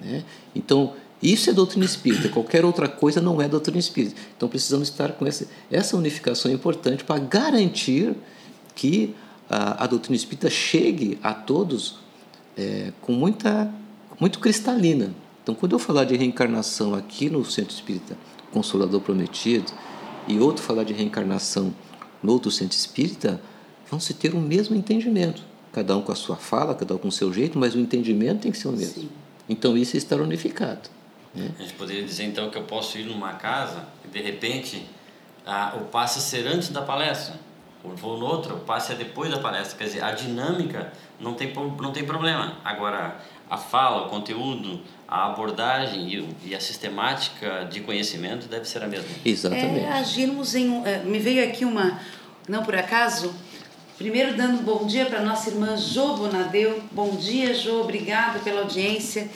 Né? 0.01 0.23
Então, 0.55 0.95
isso 1.21 1.49
é 1.49 1.53
doutrina 1.53 1.85
espírita, 1.85 2.27
qualquer 2.27 2.65
outra 2.65 2.89
coisa 2.89 3.21
não 3.21 3.39
é 3.39 3.47
doutrina 3.47 3.77
espírita. 3.77 4.19
Então, 4.35 4.49
precisamos 4.49 4.89
estar 4.89 5.11
com 5.11 5.25
essa, 5.27 5.47
essa 5.69 5.95
unificação 5.95 6.51
importante 6.51 7.03
para 7.03 7.19
garantir 7.19 8.15
que 8.73 9.15
a, 9.47 9.83
a 9.83 9.87
doutrina 9.87 10.15
espírita 10.15 10.49
chegue 10.49 11.19
a 11.21 11.33
todos 11.33 12.00
é, 12.57 12.91
com 13.01 13.13
muita, 13.13 13.73
muito 14.19 14.39
cristalina. 14.39 15.13
Então, 15.41 15.55
quando 15.55 15.73
eu 15.73 15.79
falar 15.79 16.05
de 16.05 16.15
reencarnação 16.15 16.93
aqui 16.93 17.29
no 17.29 17.43
Centro 17.43 17.73
Espírita 17.73 18.17
Consolador 18.51 19.01
Prometido, 19.01 19.71
e 20.27 20.39
outro 20.39 20.63
falar 20.63 20.83
de 20.83 20.93
reencarnação 20.93 21.73
no 22.21 22.33
outro 22.33 22.51
centro 22.51 22.77
espírita, 22.77 23.41
vão 23.89 23.99
se 23.99 24.13
ter 24.13 24.33
o 24.33 24.39
mesmo 24.39 24.75
entendimento. 24.75 25.43
Cada 25.71 25.95
um 25.97 26.01
com 26.01 26.11
a 26.11 26.15
sua 26.15 26.35
fala, 26.35 26.75
cada 26.75 26.95
um 26.95 26.97
com 26.97 27.07
o 27.07 27.11
seu 27.11 27.33
jeito, 27.33 27.57
mas 27.57 27.75
o 27.75 27.79
entendimento 27.79 28.41
tem 28.41 28.51
que 28.51 28.57
ser 28.57 28.67
o 28.67 28.71
mesmo. 28.71 29.03
Sim. 29.03 29.09
Então 29.49 29.77
isso 29.77 29.95
é 29.95 29.97
estar 29.97 30.19
unificado. 30.21 30.89
Né? 31.33 31.51
A 31.57 31.61
gente 31.61 31.73
poderia 31.73 32.03
dizer 32.03 32.25
então 32.25 32.49
que 32.49 32.57
eu 32.57 32.63
posso 32.63 32.97
ir 32.97 33.05
numa 33.05 33.33
casa 33.33 33.85
e 34.05 34.07
de 34.07 34.21
repente 34.21 34.85
a, 35.45 35.75
o 35.77 35.85
passe 35.85 36.21
ser 36.21 36.45
antes 36.45 36.69
da 36.69 36.81
palestra, 36.81 37.39
ou 37.83 37.95
vou 37.95 38.17
no 38.17 38.25
outro, 38.25 38.55
o 38.55 38.59
passe 38.59 38.91
é 38.91 38.95
depois 38.95 39.31
da 39.31 39.39
palestra. 39.39 39.77
Quer 39.77 39.85
dizer, 39.85 40.03
a 40.03 40.11
dinâmica 40.11 40.91
não 41.19 41.33
tem, 41.33 41.53
não 41.53 41.91
tem 41.91 42.03
problema. 42.05 42.57
Agora, 42.63 43.19
a 43.49 43.57
fala, 43.57 44.05
o 44.05 44.09
conteúdo, 44.09 44.81
a 45.07 45.25
abordagem 45.25 46.35
e, 46.45 46.55
a 46.55 46.59
sistemática 46.59 47.67
de 47.69 47.81
conhecimento 47.81 48.47
deve 48.47 48.65
ser 48.65 48.83
a 48.83 48.87
mesma. 48.87 49.09
Exatamente. 49.25 49.79
É, 49.79 49.91
agirmos 49.91 50.55
em. 50.55 50.85
É, 50.85 50.99
me 50.99 51.19
veio 51.19 51.43
aqui 51.43 51.65
uma. 51.65 51.99
Não 52.47 52.63
por 52.63 52.75
acaso. 52.75 53.33
Primeiro, 53.97 54.35
dando 54.35 54.63
bom 54.63 54.87
dia 54.87 55.05
para 55.05 55.21
nossa 55.21 55.49
irmã 55.49 55.75
Jo 55.77 56.15
Bonadeu. 56.15 56.81
Bom 56.91 57.15
dia, 57.15 57.53
Jo, 57.53 57.81
obrigada 57.81 58.39
pela 58.39 58.61
audiência. 58.61 59.29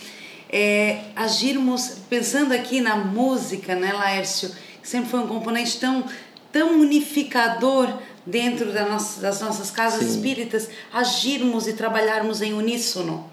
É, 0.49 1.01
agirmos, 1.15 1.99
pensando 2.09 2.53
aqui 2.53 2.79
na 2.79 2.95
música, 2.95 3.75
né, 3.75 3.91
Laércio, 3.91 4.49
que 4.81 4.87
sempre 4.87 5.09
foi 5.09 5.19
um 5.19 5.27
componente 5.27 5.79
tão, 5.79 6.05
tão 6.51 6.79
unificador 6.79 7.89
dentro 8.25 8.71
da 8.71 8.85
nossa, 8.85 9.21
das 9.21 9.41
nossas 9.41 9.69
casas 9.69 9.99
Sim. 9.99 10.09
espíritas, 10.09 10.69
agirmos 10.91 11.67
e 11.67 11.73
trabalharmos 11.73 12.41
em 12.41 12.53
uníssono, 12.53 13.29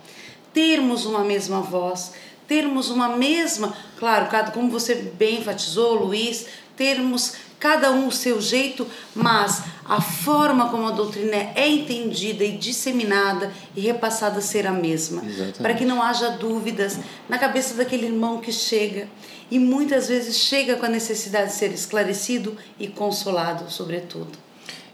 termos 0.52 1.06
uma 1.06 1.24
mesma 1.24 1.60
voz, 1.60 2.12
termos 2.46 2.90
uma 2.90 3.16
mesma, 3.16 3.74
claro, 3.98 4.28
como 4.52 4.70
você 4.70 4.94
bem 4.94 5.38
enfatizou, 5.38 5.94
Luiz, 5.94 6.46
termos 6.76 7.34
cada 7.58 7.92
um 7.92 8.08
o 8.08 8.12
seu 8.12 8.40
jeito, 8.40 8.84
mas 9.14 9.62
a 9.84 10.00
forma 10.00 10.68
como 10.68 10.88
a 10.88 10.90
doutrina 10.90 11.36
é 11.54 11.68
entendida 11.68 12.42
e 12.42 12.58
disseminada 12.58 13.52
e 13.76 13.80
repassada 13.80 14.40
ser 14.40 14.66
a 14.66 14.72
mesma, 14.72 15.22
para 15.58 15.72
que 15.72 15.84
não 15.84 16.02
haja 16.02 16.30
dúvidas 16.30 16.98
na 17.28 17.38
cabeça 17.38 17.74
daquele 17.74 18.06
irmão 18.06 18.40
que 18.40 18.50
chega 18.50 19.08
e 19.48 19.60
muitas 19.60 20.08
vezes 20.08 20.38
chega 20.38 20.76
com 20.76 20.86
a 20.86 20.88
necessidade 20.88 21.50
de 21.50 21.56
ser 21.56 21.72
esclarecido 21.72 22.56
e 22.80 22.88
consolado, 22.88 23.70
sobretudo. 23.70 24.32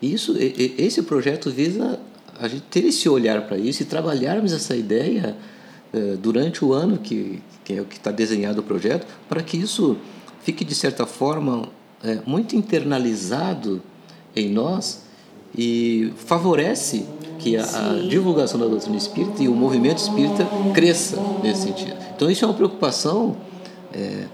Isso, 0.01 0.37
esse 0.39 1.03
projeto 1.03 1.51
visa 1.51 1.99
a 2.39 2.47
gente 2.47 2.63
ter 2.71 2.85
esse 2.85 3.09
olhar 3.09 3.47
para 3.47 3.59
isso 3.59 3.83
e 3.83 3.85
trabalharmos 3.85 4.53
essa 4.53 4.77
ideia 4.77 5.37
eh, 5.93 6.17
durante 6.21 6.65
o 6.65 6.73
ano 6.73 6.99
que, 6.99 7.43
que 7.65 7.75
é 7.75 7.81
o 7.81 7.85
que 7.85 7.97
está 7.97 8.11
desenhado 8.13 8.61
o 8.61 8.63
projeto, 8.63 9.07
para 9.29 9.43
que 9.43 9.57
isso 9.57 9.97
fique 10.43 10.65
de 10.65 10.75
certa 10.75 11.05
forma 11.05 11.69
é, 12.03 12.21
muito 12.25 12.55
internalizado 12.55 13.83
em 14.37 14.49
nós 14.49 15.03
e 15.57 16.13
favorece 16.17 17.05
que 17.41 17.57
a, 17.57 17.65
a, 17.65 17.95
divulgação 18.09 18.61
da 18.61 18.67
doutrina 18.67 18.97
espírita 18.97 19.43
e 19.43 19.49
o 19.49 19.55
movimento 19.55 19.99
espírita 19.99 20.47
cresça 20.73 21.21
nesse 21.43 21.63
sentido. 21.63 21.97
Então 22.15 22.31
isso 22.31 22.45
é 22.45 22.49
uma 22.49 22.55
preocupação 22.55 23.37
é 23.93 24.27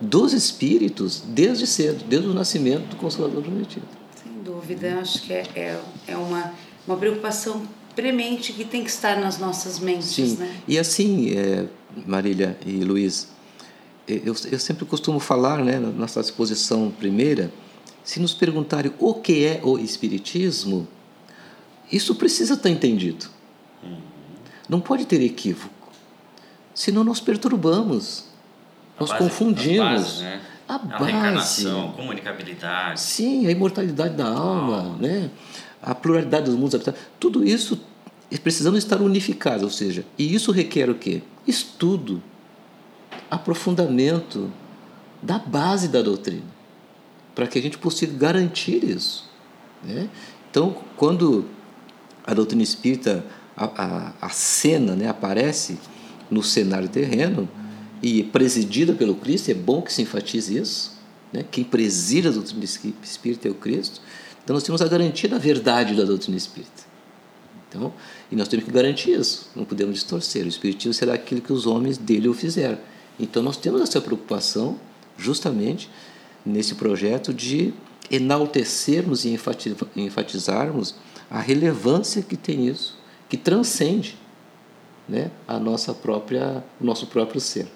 dos 0.00 0.32
espíritos 0.32 1.22
desde 1.26 1.66
cedo, 1.66 2.04
desde 2.06 2.28
o 2.28 2.34
nascimento 2.34 2.88
do 2.88 2.96
Consolador 2.96 3.42
Prometido. 3.42 3.86
Dúvida, 4.44 4.98
acho 5.00 5.22
que 5.22 5.32
é, 5.32 5.46
é, 5.54 5.80
é 6.08 6.16
uma, 6.16 6.52
uma 6.86 6.96
preocupação 6.98 7.66
premente 7.96 8.52
que 8.52 8.62
tem 8.64 8.84
que 8.84 8.90
estar 8.90 9.18
nas 9.18 9.38
nossas 9.38 9.78
mentes. 9.78 10.08
Sim. 10.08 10.36
Né? 10.36 10.60
E 10.68 10.78
assim, 10.78 11.34
é, 11.34 11.66
Marília 12.06 12.58
e 12.66 12.84
Luiz, 12.84 13.28
eu, 14.06 14.34
eu 14.50 14.58
sempre 14.58 14.84
costumo 14.84 15.18
falar, 15.18 15.64
né, 15.64 15.78
na 15.78 15.90
nossa 15.90 16.20
exposição 16.20 16.90
primeira, 16.90 17.50
se 18.02 18.20
nos 18.20 18.34
perguntarem 18.34 18.92
o 18.98 19.14
que 19.14 19.46
é 19.46 19.60
o 19.62 19.78
Espiritismo, 19.78 20.86
isso 21.90 22.14
precisa 22.14 22.52
estar 22.52 22.68
entendido. 22.68 23.26
Uhum. 23.82 23.96
Não 24.68 24.80
pode 24.80 25.06
ter 25.06 25.22
equívoco. 25.22 25.88
Senão 26.74 27.02
nós 27.02 27.18
perturbamos, 27.18 28.26
a 28.98 29.00
nós 29.00 29.10
base, 29.10 29.22
confundimos. 29.22 29.78
Bases, 29.78 30.20
né? 30.20 30.42
A, 30.66 30.74
a 30.76 30.78
base. 30.78 31.04
reencarnação, 31.04 31.92
comunicabilidade. 31.92 33.00
Sim, 33.00 33.46
a 33.46 33.50
imortalidade 33.50 34.14
da 34.14 34.26
alma, 34.26 34.96
oh. 34.96 35.02
né? 35.02 35.30
a 35.84 35.94
pluralidade 35.94 36.46
dos 36.46 36.54
mundos 36.54 36.74
habitados, 36.74 36.98
tudo 37.20 37.44
isso 37.44 37.78
precisamos 38.42 38.78
estar 38.78 39.00
unificados, 39.00 39.62
ou 39.62 39.70
seja, 39.70 40.04
e 40.18 40.34
isso 40.34 40.50
requer 40.50 40.88
o 40.90 40.94
quê? 40.94 41.22
Estudo, 41.46 42.22
aprofundamento 43.30 44.50
da 45.22 45.38
base 45.38 45.88
da 45.88 46.02
doutrina, 46.02 46.42
para 47.34 47.46
que 47.46 47.58
a 47.58 47.62
gente 47.62 47.78
possa 47.78 48.06
garantir 48.06 48.82
isso. 48.82 49.28
Né? 49.84 50.08
Então, 50.50 50.74
quando 50.96 51.44
a 52.26 52.32
doutrina 52.32 52.62
espírita, 52.62 53.24
a, 53.56 53.64
a, 53.64 54.12
a 54.22 54.28
cena 54.30 54.96
né, 54.96 55.08
aparece 55.08 55.78
no 56.30 56.42
cenário 56.42 56.88
terreno 56.88 57.48
e 58.04 58.22
presidida 58.22 58.92
pelo 58.92 59.14
Cristo, 59.14 59.50
é 59.50 59.54
bom 59.54 59.80
que 59.80 59.90
se 59.90 60.02
enfatize 60.02 60.58
isso, 60.58 60.92
né? 61.32 61.42
quem 61.50 61.64
preside 61.64 62.28
a 62.28 62.30
doutrina 62.30 62.62
espírita 62.62 63.48
é 63.48 63.50
o 63.50 63.54
Cristo, 63.54 64.02
então 64.44 64.52
nós 64.52 64.62
temos 64.62 64.82
a 64.82 64.86
garantia 64.86 65.26
da 65.26 65.38
verdade 65.38 65.94
da 65.94 66.04
doutrina 66.04 66.36
espírita. 66.36 66.84
Então, 67.66 67.94
e 68.30 68.36
nós 68.36 68.46
temos 68.46 68.66
que 68.66 68.70
garantir 68.70 69.18
isso, 69.18 69.48
não 69.56 69.64
podemos 69.64 69.94
distorcer. 69.94 70.44
O 70.44 70.48
espiritismo 70.48 70.92
será 70.92 71.14
aquilo 71.14 71.40
que 71.40 71.50
os 71.50 71.66
homens 71.66 71.96
dele 71.96 72.28
o 72.28 72.34
fizeram. 72.34 72.76
Então 73.18 73.42
nós 73.42 73.56
temos 73.56 73.80
essa 73.80 74.02
preocupação 74.02 74.78
justamente 75.16 75.88
nesse 76.44 76.74
projeto 76.74 77.32
de 77.32 77.72
enaltecermos 78.10 79.24
e 79.24 79.34
enfatizarmos 79.96 80.94
a 81.30 81.40
relevância 81.40 82.20
que 82.20 82.36
tem 82.36 82.68
isso, 82.68 82.98
que 83.30 83.38
transcende 83.38 84.18
né, 85.08 85.30
a 85.48 85.58
nossa 85.58 85.94
própria, 85.94 86.62
o 86.78 86.84
nosso 86.84 87.06
próprio 87.06 87.40
ser. 87.40 87.66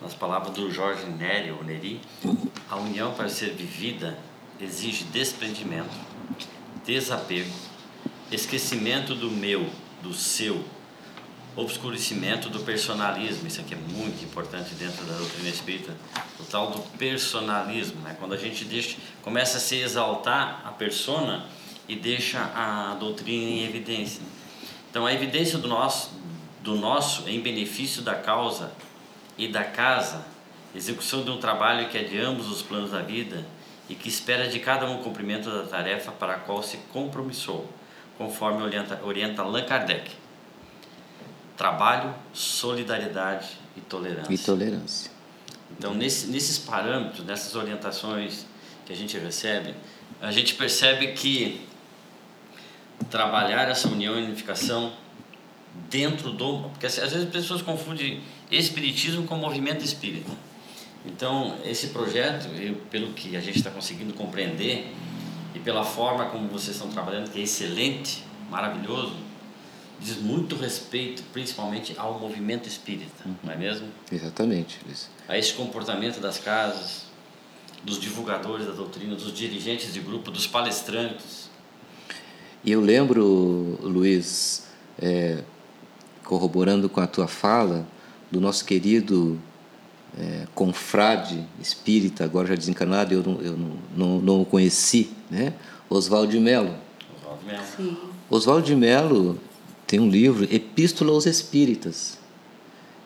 Nas 0.00 0.14
palavras 0.14 0.52
do 0.54 0.70
Jorge 0.70 1.06
Neri, 1.06 1.50
ou 1.50 1.64
Neri, 1.64 2.00
a 2.68 2.76
união 2.76 3.12
para 3.14 3.28
ser 3.28 3.54
vivida 3.54 4.18
exige 4.60 5.04
desprendimento, 5.04 5.94
desapego, 6.84 7.50
esquecimento 8.30 9.14
do 9.14 9.30
meu, 9.30 9.68
do 10.02 10.12
seu, 10.12 10.64
obscurecimento 11.56 12.50
do 12.50 12.60
personalismo. 12.60 13.46
Isso 13.46 13.60
aqui 13.60 13.74
é 13.74 13.78
muito 13.78 14.22
importante 14.22 14.74
dentro 14.74 15.04
da 15.06 15.14
doutrina 15.14 15.48
espírita, 15.48 15.96
o 16.38 16.44
tal 16.44 16.70
do 16.70 16.80
personalismo, 16.98 18.00
né? 18.02 18.14
Quando 18.18 18.34
a 18.34 18.36
gente 18.36 18.64
deixa, 18.64 18.98
começa 19.22 19.56
a 19.56 19.60
se 19.60 19.76
exaltar 19.76 20.62
a 20.64 20.70
persona 20.70 21.46
e 21.88 21.96
deixa 21.96 22.38
a 22.54 22.96
doutrina 23.00 23.50
em 23.50 23.64
evidência. 23.64 24.20
Então 24.90 25.06
a 25.06 25.12
evidência 25.12 25.58
do 25.58 25.68
nosso 25.68 26.10
do 26.62 26.74
nosso 26.74 27.28
em 27.28 27.40
benefício 27.40 28.02
da 28.02 28.16
causa 28.16 28.72
e 29.38 29.48
da 29.48 29.64
casa, 29.64 30.24
execução 30.74 31.24
de 31.24 31.30
um 31.30 31.38
trabalho 31.38 31.88
que 31.88 31.98
é 31.98 32.02
de 32.02 32.18
ambos 32.18 32.50
os 32.50 32.62
planos 32.62 32.90
da 32.90 33.02
vida 33.02 33.44
e 33.88 33.94
que 33.94 34.08
espera 34.08 34.48
de 34.48 34.58
cada 34.58 34.86
um 34.86 35.00
o 35.00 35.02
cumprimento 35.02 35.50
da 35.50 35.64
tarefa 35.64 36.10
para 36.12 36.34
a 36.34 36.38
qual 36.38 36.62
se 36.62 36.78
compromissou, 36.92 37.70
conforme 38.18 38.62
orienta, 38.62 39.00
orienta 39.04 39.42
Allan 39.42 39.64
Kardec. 39.64 40.10
Trabalho, 41.56 42.14
solidariedade 42.32 43.56
e 43.76 43.80
tolerância. 43.80 44.32
E 44.32 44.38
tolerância. 44.38 45.10
Então, 45.70 45.94
nesse, 45.94 46.26
nesses 46.28 46.58
parâmetros, 46.58 47.24
nessas 47.24 47.54
orientações 47.54 48.44
que 48.84 48.92
a 48.92 48.96
gente 48.96 49.18
recebe, 49.18 49.74
a 50.20 50.30
gente 50.30 50.54
percebe 50.54 51.12
que 51.12 51.66
trabalhar 53.10 53.68
essa 53.68 53.88
união 53.88 54.18
e 54.18 54.24
unificação 54.24 54.92
dentro 55.90 56.32
do. 56.32 56.68
Porque 56.70 56.86
às 56.86 56.96
vezes 56.96 57.24
as 57.24 57.28
pessoas 57.28 57.62
confundem 57.62 58.20
espiritismo 58.50 59.24
com 59.24 59.36
movimento 59.36 59.84
espírita. 59.84 60.30
Então, 61.04 61.56
esse 61.64 61.88
projeto, 61.88 62.48
eu, 62.54 62.74
pelo 62.90 63.12
que 63.12 63.36
a 63.36 63.40
gente 63.40 63.58
está 63.58 63.70
conseguindo 63.70 64.12
compreender 64.12 64.92
e 65.54 65.58
pela 65.60 65.84
forma 65.84 66.26
como 66.26 66.48
vocês 66.48 66.76
estão 66.76 66.90
trabalhando, 66.90 67.30
que 67.30 67.38
é 67.38 67.42
excelente, 67.42 68.24
maravilhoso, 68.50 69.14
diz 70.00 70.20
muito 70.20 70.56
respeito, 70.56 71.22
principalmente 71.32 71.94
ao 71.96 72.18
movimento 72.18 72.68
espírita, 72.68 73.24
uhum. 73.24 73.34
não 73.42 73.52
é 73.52 73.56
mesmo? 73.56 73.88
Exatamente. 74.10 74.78
Isso. 74.90 75.08
A 75.28 75.38
esse 75.38 75.52
comportamento 75.54 76.20
das 76.20 76.38
casas, 76.38 77.06
dos 77.82 78.00
divulgadores 78.00 78.66
da 78.66 78.72
doutrina, 78.72 79.14
dos 79.14 79.32
dirigentes 79.32 79.92
de 79.92 80.00
grupo, 80.00 80.30
dos 80.30 80.46
palestrantes. 80.46 81.48
E 82.64 82.72
eu 82.72 82.80
lembro, 82.80 83.78
Luiz, 83.80 84.66
é, 84.98 85.44
corroborando 86.26 86.88
com 86.88 87.00
a 87.00 87.06
tua 87.06 87.26
fala, 87.26 87.86
do 88.30 88.40
nosso 88.40 88.64
querido 88.64 89.38
é, 90.18 90.46
confrade 90.54 91.46
espírita, 91.60 92.24
agora 92.24 92.48
já 92.48 92.54
desencarnado, 92.54 93.14
eu 93.14 93.22
não, 93.22 93.40
eu 93.40 93.56
não, 93.56 93.78
não, 93.96 94.20
não 94.20 94.42
o 94.42 94.44
conheci, 94.44 95.10
né? 95.30 95.54
Oswaldo 95.88 96.32
de 96.32 96.40
Mello. 96.40 96.74
Oswaldo 97.16 97.40
de 97.40 97.46
Mello. 97.46 98.10
Oswaldo 98.28 98.66
de 98.66 98.76
Mello 98.76 99.40
tem 99.86 100.00
um 100.00 100.08
livro, 100.08 100.44
Epístola 100.52 101.12
aos 101.12 101.26
Espíritas. 101.26 102.18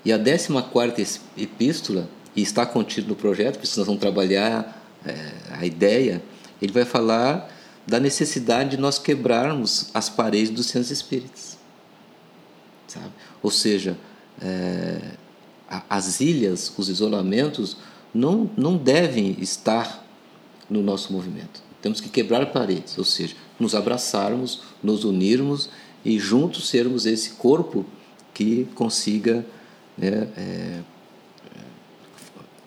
E 0.03 0.13
a 0.13 0.19
14 0.19 1.21
epístola, 1.37 2.09
e 2.35 2.41
está 2.41 2.65
contido 2.65 3.09
no 3.09 3.15
projeto, 3.15 3.59
porque 3.59 3.69
nós 3.77 3.87
vamos 3.87 4.01
trabalhar 4.01 4.83
é, 5.05 5.33
a 5.51 5.67
ideia, 5.67 6.23
ele 6.63 6.73
vai 6.73 6.87
falar 6.87 7.51
da 7.87 8.01
necessidade 8.01 8.71
de 8.71 8.77
nós 8.79 8.99
quebrarmos 8.99 9.91
as 9.93 10.09
paredes 10.09 10.49
dos 10.49 10.67
centros 10.67 10.91
espíritas. 10.91 11.50
Sabe? 12.91 13.13
Ou 13.41 13.53
seja, 13.53 13.97
é, 14.43 15.01
as 15.89 16.21
ilhas, 16.21 16.73
os 16.77 16.89
isolamentos, 16.89 17.77
não, 18.13 18.51
não 18.57 18.77
devem 18.77 19.37
estar 19.41 20.05
no 20.69 20.83
nosso 20.83 21.13
movimento. 21.13 21.63
Temos 21.81 22.01
que 22.01 22.09
quebrar 22.09 22.47
paredes, 22.47 22.99
ou 22.99 23.05
seja, 23.05 23.37
nos 23.61 23.77
abraçarmos, 23.77 24.63
nos 24.83 25.05
unirmos 25.05 25.71
e 26.05 26.19
juntos 26.19 26.69
sermos 26.69 27.07
esse 27.07 27.31
corpo 27.31 27.87
que 28.35 28.67
consiga, 28.75 29.47
né, 29.97 30.29
é, 30.37 30.81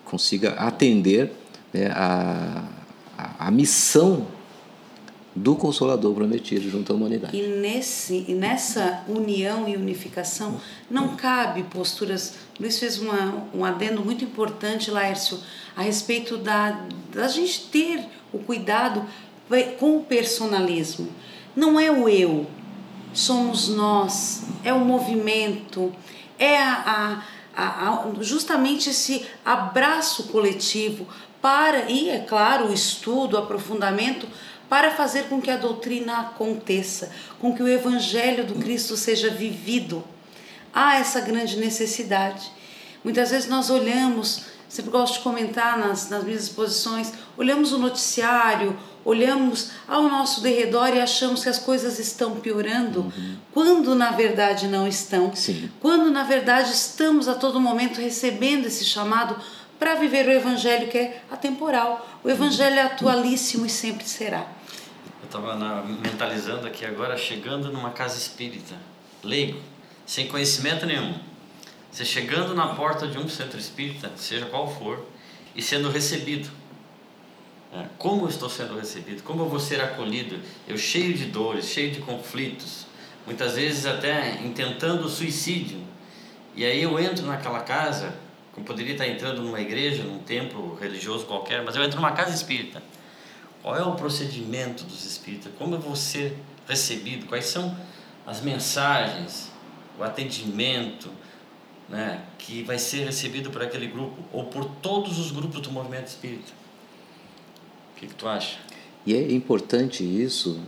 consiga 0.06 0.52
atender 0.54 1.32
né, 1.70 1.88
a, 1.88 2.66
a, 3.18 3.48
a 3.48 3.50
missão 3.50 4.26
do 5.34 5.56
Consolador 5.56 6.14
prometido 6.14 6.70
junto 6.70 6.92
à 6.92 6.96
humanidade. 6.96 7.36
E 7.36 7.46
nesse, 7.58 8.20
nessa 8.34 9.02
união 9.08 9.68
e 9.68 9.76
unificação 9.76 10.60
não 10.88 11.16
cabe 11.16 11.64
posturas. 11.64 12.34
Luiz 12.58 12.78
fez 12.78 12.98
uma, 12.98 13.46
um 13.52 13.64
adendo 13.64 14.04
muito 14.04 14.24
importante, 14.24 14.90
Laércio, 14.90 15.38
a 15.76 15.82
respeito 15.82 16.36
da, 16.36 16.80
da 17.12 17.26
gente 17.26 17.68
ter 17.70 18.04
o 18.32 18.38
cuidado 18.38 19.04
com 19.78 19.96
o 19.98 20.04
personalismo. 20.04 21.08
Não 21.56 21.78
é 21.78 21.90
o 21.90 22.08
eu, 22.08 22.46
somos 23.12 23.68
nós, 23.68 24.44
é 24.64 24.72
o 24.72 24.80
movimento, 24.80 25.92
é 26.38 26.56
a, 26.58 27.22
a, 27.56 27.90
a, 27.90 28.12
justamente 28.20 28.90
esse 28.90 29.24
abraço 29.44 30.24
coletivo 30.24 31.06
para, 31.40 31.90
e 31.90 32.08
é 32.08 32.20
claro, 32.20 32.68
o 32.68 32.72
estudo, 32.72 33.34
o 33.34 33.38
aprofundamento 33.38 34.26
para 34.74 34.90
fazer 34.90 35.28
com 35.28 35.40
que 35.40 35.52
a 35.52 35.56
doutrina 35.56 36.18
aconteça, 36.18 37.12
com 37.38 37.54
que 37.54 37.62
o 37.62 37.68
evangelho 37.68 38.44
do 38.44 38.56
Cristo 38.56 38.96
seja 38.96 39.30
vivido. 39.30 40.02
Há 40.74 40.96
essa 40.96 41.20
grande 41.20 41.56
necessidade. 41.58 42.50
Muitas 43.04 43.30
vezes 43.30 43.48
nós 43.48 43.70
olhamos, 43.70 44.46
sempre 44.68 44.90
gosto 44.90 45.18
de 45.18 45.20
comentar 45.20 45.78
nas, 45.78 46.10
nas 46.10 46.24
minhas 46.24 46.42
exposições, 46.42 47.12
olhamos 47.36 47.72
o 47.72 47.78
noticiário, 47.78 48.76
olhamos 49.04 49.70
ao 49.86 50.08
nosso 50.08 50.40
derredor 50.40 50.88
e 50.88 51.00
achamos 51.00 51.44
que 51.44 51.48
as 51.48 51.60
coisas 51.60 52.00
estão 52.00 52.40
piorando, 52.40 53.02
uhum. 53.02 53.36
quando 53.52 53.94
na 53.94 54.10
verdade 54.10 54.66
não 54.66 54.88
estão. 54.88 55.36
Sim. 55.36 55.70
Quando 55.80 56.10
na 56.10 56.24
verdade 56.24 56.72
estamos 56.72 57.28
a 57.28 57.36
todo 57.36 57.60
momento 57.60 58.00
recebendo 58.00 58.66
esse 58.66 58.84
chamado 58.84 59.36
para 59.78 59.94
viver 59.94 60.26
o 60.26 60.32
evangelho 60.32 60.88
que 60.88 60.98
é 60.98 61.22
atemporal. 61.30 62.04
O 62.24 62.28
evangelho 62.28 62.76
é 62.76 62.82
atualíssimo 62.82 63.66
e 63.66 63.70
sempre 63.70 64.04
será. 64.04 64.53
Eu 65.34 65.40
estava 65.40 65.82
mentalizando 65.84 66.64
aqui 66.64 66.86
agora, 66.86 67.18
chegando 67.18 67.72
numa 67.72 67.90
casa 67.90 68.16
espírita, 68.16 68.76
leigo, 69.20 69.58
sem 70.06 70.28
conhecimento 70.28 70.86
nenhum. 70.86 71.18
Você 71.90 72.04
chegando 72.04 72.54
na 72.54 72.68
porta 72.68 73.08
de 73.08 73.18
um 73.18 73.28
centro 73.28 73.58
espírita, 73.58 74.12
seja 74.16 74.46
qual 74.46 74.70
for, 74.70 75.04
e 75.52 75.60
sendo 75.60 75.90
recebido. 75.90 76.48
É, 77.72 77.86
como 77.98 78.26
eu 78.26 78.28
estou 78.28 78.48
sendo 78.48 78.78
recebido? 78.78 79.24
Como 79.24 79.42
eu 79.42 79.48
vou 79.48 79.58
ser 79.58 79.80
acolhido? 79.80 80.38
Eu 80.68 80.78
cheio 80.78 81.12
de 81.14 81.24
dores, 81.24 81.64
cheio 81.64 81.90
de 81.90 82.00
conflitos, 82.00 82.86
muitas 83.26 83.56
vezes 83.56 83.86
até 83.86 84.40
intentando 84.40 85.08
suicídio. 85.08 85.80
E 86.54 86.64
aí 86.64 86.80
eu 86.80 86.96
entro 87.00 87.26
naquela 87.26 87.58
casa, 87.58 88.14
como 88.52 88.64
poderia 88.64 88.92
estar 88.92 89.08
entrando 89.08 89.42
numa 89.42 89.60
igreja, 89.60 90.04
num 90.04 90.20
templo 90.20 90.78
religioso 90.80 91.26
qualquer, 91.26 91.64
mas 91.64 91.74
eu 91.74 91.82
entro 91.82 91.96
numa 91.96 92.12
casa 92.12 92.32
espírita 92.32 92.80
qual 93.64 93.74
é 93.78 93.82
o 93.82 93.92
procedimento 93.92 94.84
dos 94.84 95.06
espíritas? 95.06 95.50
Como 95.58 95.74
eu 95.74 95.80
vou 95.80 95.96
ser 95.96 96.36
recebido? 96.68 97.24
Quais 97.24 97.46
são 97.46 97.74
as 98.26 98.42
mensagens, 98.42 99.48
o 99.98 100.04
atendimento 100.04 101.08
né, 101.88 102.22
que 102.36 102.62
vai 102.62 102.78
ser 102.78 103.06
recebido 103.06 103.50
por 103.50 103.62
aquele 103.62 103.86
grupo 103.86 104.22
ou 104.30 104.44
por 104.44 104.66
todos 104.66 105.18
os 105.18 105.32
grupos 105.32 105.62
do 105.62 105.72
movimento 105.72 106.08
espírita? 106.08 106.52
O 107.96 108.00
que, 108.00 108.06
que 108.06 108.14
tu 108.14 108.28
acha? 108.28 108.58
E 109.06 109.14
é 109.14 109.32
importante 109.32 110.04
isso, 110.04 110.60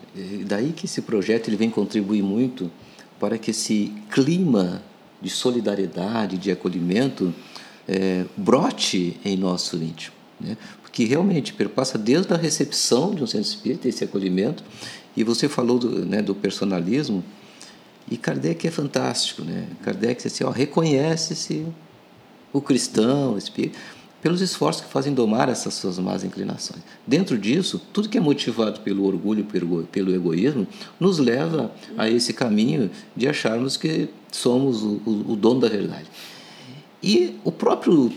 daí 0.46 0.72
que 0.72 0.86
esse 0.86 1.02
projeto 1.02 1.48
ele 1.48 1.56
vem 1.56 1.68
contribuir 1.68 2.22
muito 2.22 2.72
para 3.20 3.36
que 3.36 3.50
esse 3.50 3.92
clima 4.10 4.82
de 5.20 5.28
solidariedade, 5.28 6.38
de 6.38 6.50
acolhimento, 6.50 7.34
é, 7.86 8.24
brote 8.34 9.20
em 9.22 9.36
nosso 9.36 9.76
íntimo. 9.76 10.16
Né? 10.40 10.56
Que 10.96 11.04
realmente 11.04 11.52
perpassa 11.52 11.98
desde 11.98 12.32
a 12.32 12.38
recepção 12.38 13.14
de 13.14 13.22
um 13.22 13.26
centro 13.26 13.46
espírita, 13.46 13.86
esse 13.86 14.02
acolhimento, 14.02 14.64
e 15.14 15.22
você 15.22 15.46
falou 15.46 15.78
do, 15.78 16.06
né, 16.06 16.22
do 16.22 16.34
personalismo, 16.34 17.22
e 18.10 18.16
Kardec 18.16 18.66
é 18.66 18.70
fantástico, 18.70 19.42
né? 19.42 19.68
Kardec 19.82 20.26
assim, 20.26 20.42
reconhece-se 20.50 21.66
o 22.50 22.62
cristão, 22.62 23.34
o 23.34 23.38
espírito, 23.38 23.78
pelos 24.22 24.40
esforços 24.40 24.86
que 24.86 24.90
fazem 24.90 25.12
domar 25.12 25.50
essas 25.50 25.74
suas 25.74 25.98
más 25.98 26.24
inclinações. 26.24 26.80
Dentro 27.06 27.36
disso, 27.36 27.78
tudo 27.92 28.08
que 28.08 28.16
é 28.16 28.20
motivado 28.20 28.80
pelo 28.80 29.04
orgulho, 29.04 29.44
pelo, 29.44 29.82
pelo 29.88 30.14
egoísmo, 30.14 30.66
nos 30.98 31.18
leva 31.18 31.70
a 31.98 32.08
esse 32.08 32.32
caminho 32.32 32.90
de 33.14 33.28
acharmos 33.28 33.76
que 33.76 34.08
somos 34.32 34.82
o, 34.82 35.02
o, 35.04 35.32
o 35.32 35.36
dono 35.36 35.60
da 35.60 35.68
verdade. 35.68 36.06
E 37.02 37.38
o 37.44 37.52
próprio 37.52 38.10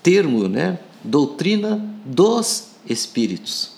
termo, 0.00 0.46
né, 0.46 0.78
doutrina 1.02 1.82
dos 2.04 2.68
espíritos. 2.88 3.72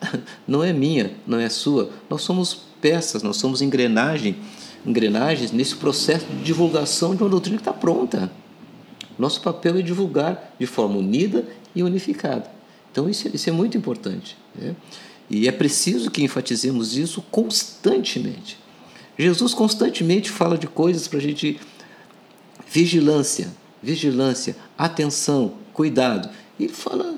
Não 0.46 0.62
é 0.62 0.72
minha, 0.72 1.12
não 1.26 1.38
é 1.38 1.48
sua. 1.48 1.90
Nós 2.10 2.22
somos 2.22 2.54
peças, 2.80 3.22
nós 3.22 3.38
somos 3.38 3.62
engrenagem, 3.62 4.36
engrenagens 4.84 5.50
nesse 5.50 5.74
processo 5.76 6.26
de 6.26 6.42
divulgação 6.42 7.14
de 7.14 7.22
uma 7.22 7.30
doutrina 7.30 7.56
que 7.56 7.62
está 7.62 7.72
pronta. 7.72 8.30
Nosso 9.18 9.40
papel 9.40 9.78
é 9.78 9.82
divulgar 9.82 10.54
de 10.58 10.66
forma 10.66 10.96
unida 10.96 11.46
e 11.74 11.82
unificada. 11.82 12.50
Então, 12.92 13.08
isso, 13.08 13.28
isso 13.32 13.48
é 13.48 13.52
muito 13.52 13.78
importante. 13.78 14.36
Né? 14.54 14.76
E 15.30 15.48
é 15.48 15.52
preciso 15.52 16.10
que 16.10 16.22
enfatizemos 16.22 16.96
isso 16.96 17.22
constantemente. 17.30 18.58
Jesus 19.18 19.54
constantemente 19.54 20.30
fala 20.30 20.58
de 20.58 20.66
coisas 20.66 21.08
para 21.08 21.18
a 21.18 21.22
gente. 21.22 21.58
Vigilância, 22.70 23.48
vigilância, 23.82 24.56
atenção, 24.76 25.54
cuidado. 25.74 26.30
Ele 26.58 26.72
fala 26.72 27.16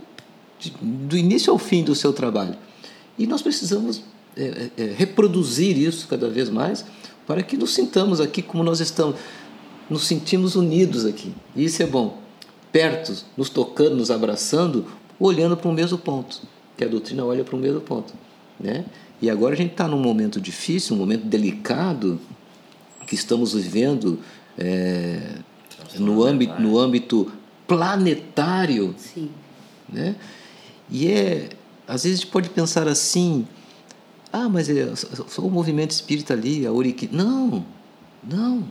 de, 0.59 0.71
do 0.81 1.16
início 1.16 1.53
ao 1.53 1.59
fim 1.59 1.85
do 1.85 1.95
seu 1.95 2.12
trabalho. 2.12 2.57
E 3.16 3.27
nós 3.27 3.42
precisamos 3.42 4.03
é, 4.37 4.71
é, 4.77 4.83
é, 4.83 4.95
reproduzir 4.97 5.79
isso 5.79 6.09
cada 6.09 6.29
vez 6.29 6.51
mais 6.51 6.85
para 7.27 7.42
que 7.42 7.57
nos 7.57 7.75
sintamos 7.75 8.21
aqui 8.21 8.42
como 8.42 8.64
nós 8.64 8.81
estamos. 8.81 9.16
nos 9.88 10.05
sentimos 10.05 10.57
unidos 10.57 11.07
aqui. 11.07 11.33
E 11.55 11.64
isso 11.64 11.83
é 11.83 11.87
bom. 11.87 12.19
Perto, 12.73 13.14
nos 13.37 13.49
tocando, 13.49 13.97
nos 13.97 14.11
abraçando, 14.11 14.87
olhando 15.21 15.57
para 15.57 15.69
o 15.69 15.73
mesmo 15.73 15.99
ponto. 15.99 16.42
Que 16.77 16.85
a 16.85 16.88
doutrina 16.88 17.25
olha 17.25 17.45
para 17.45 17.57
o 17.57 17.59
mesmo 17.59 17.81
ponto. 17.81 18.12
Né? 18.59 18.85
E 19.21 19.31
agora 19.31 19.55
a 19.55 19.57
gente 19.57 19.73
está 19.73 19.88
num 19.88 19.99
momento 19.99 20.40
difícil, 20.40 20.95
um 20.95 20.99
momento 20.99 21.25
delicado, 21.25 22.21
que 23.07 23.14
estamos 23.14 23.55
vivendo 23.55 24.19
é, 24.59 25.21
no, 25.99 26.25
âmbito, 26.25 26.61
no 26.61 26.79
âmbito 26.79 27.33
planetário. 27.66 28.94
Sim. 28.98 29.31
Né? 29.88 30.16
E 30.90 31.09
é, 31.09 31.48
às 31.87 32.05
vezes 32.05 32.18
a 32.18 32.22
gente 32.22 32.33
pode 32.33 32.50
pensar 32.50 32.88
assim, 32.88 33.46
ah, 34.33 34.48
mas 34.48 34.68
é 34.68 34.94
só 34.94 35.42
o 35.42 35.50
movimento 35.50 35.90
espírita 35.90 36.35
ali, 36.35 36.66
a 36.66 36.72
Urique. 36.72 37.09
Não, 37.12 37.64
não. 38.22 38.64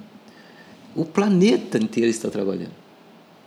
O 0.96 1.04
planeta 1.06 1.78
inteiro 1.78 2.10
está 2.10 2.30
trabalhando. 2.30 2.86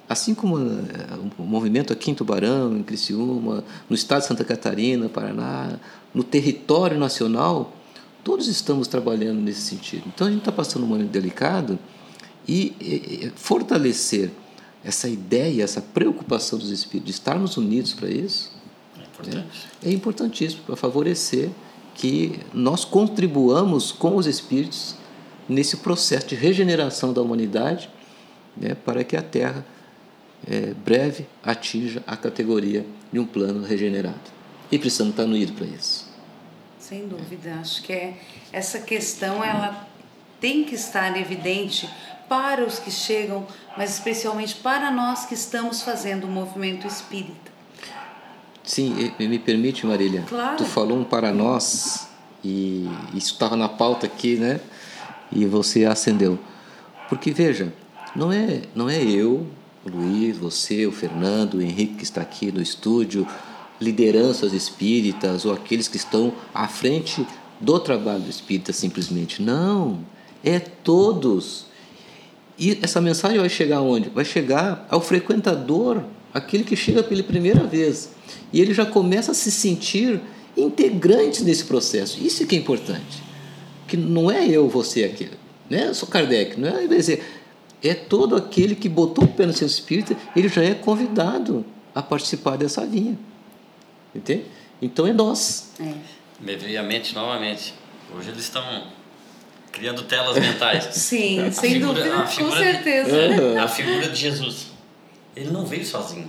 Assim 0.08 0.34
como 0.34 0.58
eh, 0.58 1.18
o 1.38 1.42
movimento 1.42 1.92
aqui 1.92 2.10
em 2.10 2.14
Tubarão, 2.14 2.76
em 2.76 2.82
Criciúma, 2.82 3.62
no 3.88 3.94
estado 3.94 4.22
de 4.22 4.26
Santa 4.26 4.42
Catarina, 4.42 5.08
Paraná, 5.08 5.78
no 6.14 6.24
território 6.24 6.98
nacional, 6.98 7.74
todos 8.24 8.48
estamos 8.48 8.88
trabalhando 8.88 9.40
nesse 9.40 9.60
sentido. 9.60 10.04
Então 10.06 10.26
a 10.26 10.30
gente 10.30 10.40
está 10.40 10.52
passando 10.52 10.84
um 10.84 10.86
momento 10.86 11.10
delicado 11.10 11.78
e 12.48 13.30
fortalecer 13.36 14.30
essa 14.88 15.06
ideia, 15.06 15.62
essa 15.62 15.82
preocupação 15.82 16.58
dos 16.58 16.70
espíritos 16.70 17.04
de 17.04 17.10
estarmos 17.12 17.58
unidos 17.58 17.92
para 17.92 18.08
isso 18.08 18.50
É 18.96 19.02
importante. 19.02 19.68
é, 19.82 19.88
é 19.88 19.92
importantíssimo 19.92 20.62
para 20.62 20.76
favorecer 20.76 21.50
que 21.94 22.40
nós 22.54 22.86
contribuamos 22.86 23.92
com 23.92 24.16
os 24.16 24.26
espíritos 24.26 24.94
nesse 25.46 25.78
processo 25.78 26.28
de 26.28 26.34
regeneração 26.34 27.12
da 27.12 27.20
humanidade, 27.20 27.90
né, 28.56 28.74
para 28.74 29.04
que 29.04 29.14
a 29.14 29.20
Terra 29.22 29.64
é, 30.46 30.72
breve 30.72 31.26
atinja 31.42 32.02
a 32.06 32.16
categoria 32.16 32.86
de 33.12 33.18
um 33.18 33.26
plano 33.26 33.62
regenerado. 33.66 34.18
E 34.72 34.78
precisamos 34.78 35.12
estar 35.12 35.24
unidos 35.24 35.54
para 35.54 35.66
isso. 35.66 36.08
Sem 36.78 37.06
dúvida, 37.06 37.56
acho 37.60 37.82
que 37.82 37.92
é 37.92 38.16
essa 38.52 38.78
questão 38.78 39.44
ela 39.44 39.86
tem 40.40 40.64
que 40.64 40.74
estar 40.74 41.14
evidente 41.20 41.88
para 42.28 42.64
os 42.64 42.78
que 42.78 42.90
chegam, 42.90 43.46
mas 43.76 43.94
especialmente 43.94 44.56
para 44.56 44.90
nós 44.90 45.26
que 45.26 45.34
estamos 45.34 45.82
fazendo 45.82 46.24
o 46.24 46.28
movimento 46.28 46.86
espírita. 46.86 47.48
Sim, 48.62 49.12
me 49.18 49.38
permite, 49.38 49.86
Marília. 49.86 50.24
Claro. 50.28 50.58
Tu 50.58 50.64
falou 50.64 50.98
um 50.98 51.04
para 51.04 51.32
nós 51.32 52.08
e 52.44 52.86
isso 53.14 53.32
estava 53.32 53.56
na 53.56 53.68
pauta 53.68 54.06
aqui, 54.06 54.36
né? 54.36 54.60
E 55.32 55.46
você 55.46 55.86
acendeu. 55.86 56.38
Porque 57.08 57.30
veja, 57.30 57.72
não 58.14 58.30
é 58.30 58.62
não 58.74 58.88
é 58.90 59.02
eu, 59.02 59.46
o 59.84 59.88
Luiz, 59.88 60.36
você, 60.36 60.86
o 60.86 60.92
Fernando, 60.92 61.54
o 61.54 61.62
Henrique 61.62 61.94
que 61.94 62.04
está 62.04 62.20
aqui 62.20 62.52
no 62.52 62.60
estúdio, 62.60 63.26
lideranças 63.80 64.52
espíritas 64.52 65.44
ou 65.44 65.52
aqueles 65.52 65.88
que 65.88 65.96
estão 65.96 66.32
à 66.52 66.68
frente 66.68 67.26
do 67.60 67.78
trabalho 67.80 68.28
espírita 68.28 68.72
simplesmente. 68.72 69.42
Não, 69.42 70.00
é 70.44 70.58
todos. 70.58 71.67
E 72.58 72.78
essa 72.82 73.00
mensagem 73.00 73.38
vai 73.38 73.48
chegar 73.48 73.76
aonde? 73.76 74.08
Vai 74.08 74.24
chegar 74.24 74.86
ao 74.90 75.00
frequentador, 75.00 76.02
aquele 76.34 76.64
que 76.64 76.74
chega 76.74 77.02
pela 77.02 77.22
primeira 77.22 77.64
vez. 77.64 78.10
E 78.52 78.60
ele 78.60 78.74
já 78.74 78.84
começa 78.84 79.30
a 79.30 79.34
se 79.34 79.50
sentir 79.50 80.20
integrante 80.56 81.44
nesse 81.44 81.64
processo. 81.64 82.18
Isso 82.20 82.42
é 82.42 82.46
que 82.46 82.56
é 82.56 82.58
importante. 82.58 83.22
Que 83.86 83.96
não 83.96 84.30
é 84.30 84.48
eu, 84.48 84.68
você, 84.68 85.04
aquele. 85.04 85.38
Né? 85.70 85.88
Eu 85.88 85.94
sou 85.94 86.08
Kardec, 86.08 86.58
não 86.58 86.68
é 86.68 86.86
vai 86.86 86.88
dizer, 86.88 87.24
é 87.82 87.94
todo 87.94 88.34
aquele 88.34 88.74
que 88.74 88.88
botou 88.88 89.24
o 89.24 89.28
pé 89.28 89.46
no 89.46 89.52
centro 89.52 89.66
espírita, 89.66 90.16
ele 90.34 90.48
já 90.48 90.62
é 90.62 90.74
convidado 90.74 91.64
a 91.94 92.02
participar 92.02 92.56
dessa 92.56 92.82
linha. 92.82 93.16
Entende? 94.14 94.44
Então 94.82 95.06
é 95.06 95.12
nós. 95.12 95.72
É. 95.78 95.92
Me 96.40 96.56
veio 96.56 96.80
à 96.80 96.82
mente 96.82 97.14
novamente. 97.14 97.74
Hoje 98.16 98.30
eles 98.30 98.42
estão 98.42 98.62
criando 99.78 100.02
telas 100.02 100.36
mentais. 100.38 100.84
Sim, 100.92 101.40
A 101.46 101.52
sem 101.52 101.74
figura- 101.74 101.94
dúvida, 102.04 102.16
com 102.22 102.26
figura 102.26 102.56
de- 102.56 102.64
certeza. 102.72 103.62
A 103.62 103.68
figura 103.68 104.08
de 104.08 104.16
Jesus. 104.16 104.66
Ele 105.36 105.50
não 105.50 105.64
veio 105.64 105.86
sozinho. 105.86 106.28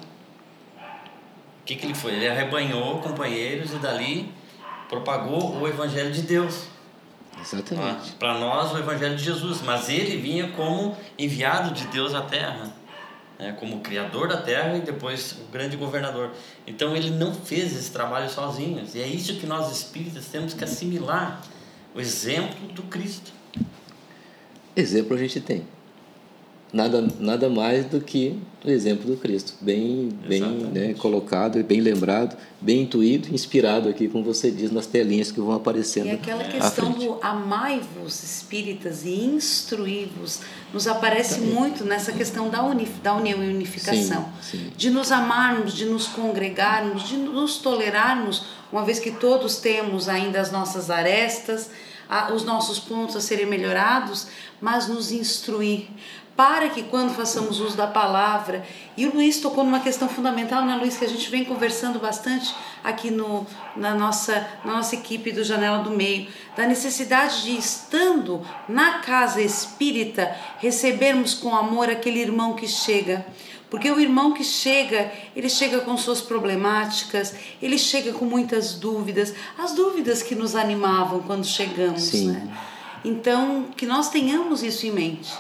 O 1.62 1.66
que, 1.66 1.76
que 1.76 1.86
ele 1.86 1.96
foi? 1.96 2.14
Ele 2.14 2.28
arrebanhou 2.28 3.00
companheiros 3.00 3.72
e 3.74 3.78
dali 3.78 4.32
propagou 4.88 5.58
o 5.60 5.68
Evangelho 5.68 6.12
de 6.12 6.22
Deus. 6.24 6.64
Exatamente. 7.40 8.12
Para 8.14 8.38
nós, 8.40 8.72
o 8.74 8.78
Evangelho 8.78 9.16
de 9.16 9.24
Jesus. 9.24 9.62
Mas 9.64 9.90
ele 9.90 10.18
vinha 10.18 10.50
como 10.52 10.96
enviado 11.18 11.74
de 11.74 11.86
Deus 11.88 12.14
à 12.14 12.22
Terra, 12.22 12.72
né? 13.38 13.56
como 13.60 13.80
criador 13.82 14.28
da 14.28 14.38
Terra 14.38 14.76
e 14.78 14.82
depois 14.82 15.34
o 15.34 15.52
grande 15.52 15.78
governador. 15.78 16.32
Então 16.68 16.96
ele 16.96 17.12
não 17.12 17.34
fez 17.34 17.76
esse 17.76 17.92
trabalho 17.92 18.30
sozinho. 18.30 18.84
E 18.94 19.02
é 19.02 19.08
isso 19.08 19.36
que 19.36 19.46
nós 19.46 19.72
espíritas 19.72 20.26
temos 20.26 20.54
que 20.54 20.64
assimilar 20.64 21.42
o 21.96 22.00
exemplo 22.02 22.68
do 22.74 22.84
Cristo. 22.84 23.32
Exemplo 24.76 25.16
a 25.16 25.20
gente 25.20 25.40
tem. 25.40 25.64
Nada, 26.72 27.08
nada 27.20 27.50
mais 27.50 27.86
do 27.86 28.00
que 28.00 28.38
o 28.64 28.70
exemplo 28.70 29.10
do 29.10 29.18
Cristo. 29.18 29.56
Bem, 29.60 30.10
bem 30.28 30.42
né, 30.42 30.94
colocado, 30.94 31.60
e 31.60 31.64
bem 31.64 31.82
lembrado, 31.82 32.38
bem 32.62 32.84
intuído, 32.84 33.34
inspirado 33.34 33.90
aqui, 33.90 34.08
como 34.08 34.24
você 34.24 34.52
diz, 34.52 34.72
nas 34.72 34.86
telinhas 34.86 35.32
que 35.32 35.40
vão 35.40 35.54
aparecendo. 35.54 36.06
E 36.08 36.12
aquela 36.12 36.44
questão 36.44 36.92
do 36.92 37.18
amai-vos 37.24 38.24
espíritas 38.24 39.04
e 39.04 39.10
instruí-vos 39.10 40.42
nos 40.72 40.88
aparece 40.88 41.40
muito 41.42 41.84
nessa 41.84 42.12
questão 42.12 42.50
da, 42.50 42.64
uni, 42.64 42.86
da 43.02 43.16
união 43.16 43.44
e 43.44 43.48
unificação. 43.48 44.30
Sim, 44.40 44.60
sim. 44.60 44.72
De 44.78 44.92
nos 44.92 45.12
amarmos, 45.12 45.74
de 45.74 45.86
nos 45.86 46.08
congregarmos, 46.08 47.08
de 47.08 47.18
nos 47.18 47.58
tolerarmos, 47.58 48.44
uma 48.72 48.86
vez 48.86 49.00
que 49.00 49.10
todos 49.10 49.58
temos 49.58 50.08
ainda 50.08 50.40
as 50.40 50.52
nossas 50.52 50.92
arestas, 50.92 51.72
a- 52.10 52.34
os 52.34 52.44
nossos 52.44 52.80
pontos 52.80 53.16
a 53.16 53.22
serem 53.22 53.46
melhorados, 53.46 54.28
mas 54.60 54.88
nos 54.88 55.12
instruir. 55.12 55.88
Para 56.36 56.70
que 56.70 56.84
quando 56.84 57.14
façamos 57.14 57.60
uso 57.60 57.76
da 57.76 57.86
palavra, 57.86 58.66
e 58.96 59.06
o 59.06 59.14
Luiz 59.14 59.42
tocou 59.42 59.62
numa 59.62 59.82
questão 59.82 60.08
fundamental, 60.08 60.64
né, 60.64 60.74
Luiz, 60.78 60.96
que 60.98 61.04
a 61.04 61.10
gente 61.10 61.30
vem 61.30 61.44
conversando 61.44 62.00
bastante 62.00 62.56
aqui 62.82 63.12
no, 63.12 63.46
na, 63.76 63.94
nossa, 63.94 64.48
na 64.64 64.76
nossa 64.76 64.96
equipe 64.96 65.34
do 65.34 65.44
Janela 65.44 65.80
do 65.80 65.90
Meio, 65.92 66.30
da 66.56 66.66
necessidade 66.66 67.44
de, 67.44 67.58
estando 67.58 68.42
na 68.70 69.00
casa 69.00 69.42
espírita, 69.42 70.34
recebermos 70.60 71.34
com 71.34 71.54
amor 71.54 71.90
aquele 71.90 72.22
irmão 72.22 72.54
que 72.54 72.70
chega. 72.70 73.26
Porque 73.70 73.90
o 73.92 74.00
irmão 74.00 74.34
que 74.34 74.44
chega, 74.44 75.12
ele 75.36 75.50
chega 75.50 75.80
com 75.82 75.96
suas 75.96 76.22
problemáticas, 76.22 77.36
ele 77.62 77.78
chega 77.78 78.12
com 78.12 78.26
muitas 78.26 78.74
dúvidas, 78.74 79.34
as 79.58 79.74
dúvidas 79.74 80.24
que 80.24 80.34
nos 80.34 80.56
animavam 80.56 81.22
quando 81.22 81.46
chegamos, 81.46 82.04
Sim. 82.04 82.32
né? 82.32 82.58
Então, 83.06 83.66
que 83.78 83.86
nós 83.86 84.10
tenhamos 84.10 84.64
isso 84.64 84.86
em 84.86 84.92
mente. 84.92 85.32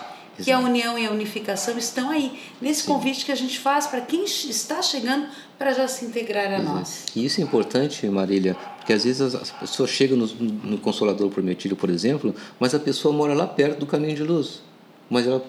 Que 0.42 0.52
a 0.52 0.56
Exato. 0.56 0.70
união 0.70 0.98
e 0.98 1.06
a 1.06 1.12
unificação 1.12 1.78
estão 1.78 2.10
aí, 2.10 2.40
nesse 2.62 2.86
convite 2.86 3.26
que 3.26 3.32
a 3.32 3.36
gente 3.36 3.60
faz 3.60 3.88
para 3.88 4.00
quem 4.00 4.24
está 4.24 4.82
chegando 4.82 5.28
para 5.58 5.74
já 5.74 5.86
se 5.86 6.06
integrar 6.06 6.54
a 6.54 6.60
nós. 6.60 7.08
E 7.14 7.26
isso 7.26 7.42
é 7.42 7.44
importante, 7.44 8.08
Marília, 8.08 8.56
porque 8.78 8.94
às 8.94 9.04
vezes 9.04 9.36
as 9.36 9.52
pessoas 9.52 9.90
chegam 9.90 10.18
no, 10.18 10.26
no 10.28 10.78
Consolador 10.78 11.30
Prometido, 11.30 11.76
por 11.76 11.90
exemplo, 11.90 12.34
mas 12.58 12.74
a 12.74 12.80
pessoa 12.80 13.14
mora 13.14 13.34
lá 13.34 13.46
perto 13.46 13.80
do 13.80 13.86
caminho 13.86 14.16
de 14.16 14.24
luz. 14.24 14.62
Mas 15.10 15.28
ela, 15.28 15.44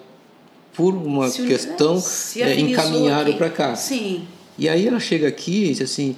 por 0.73 0.93
uma 0.93 1.29
Se 1.29 1.45
questão, 1.45 1.99
se 1.99 2.41
é, 2.41 2.59
encaminharam 2.59 3.33
para 3.33 3.49
cá. 3.49 3.75
Sim, 3.75 4.27
E 4.57 4.69
aí 4.69 4.87
ela 4.87 4.99
chega 4.99 5.27
aqui 5.27 5.65
e 5.65 5.67
diz 5.69 5.81
assim: 5.81 6.15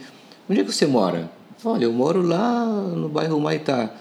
onde 0.50 0.62
é 0.62 0.63
que 0.63 0.72
você 0.72 0.86
mora? 0.86 1.32
Olha, 1.66 1.86
eu 1.86 1.94
moro 1.94 2.22
lá 2.22 2.66
no 2.66 3.08
bairro 3.08 3.39
Maitá. 3.39 3.94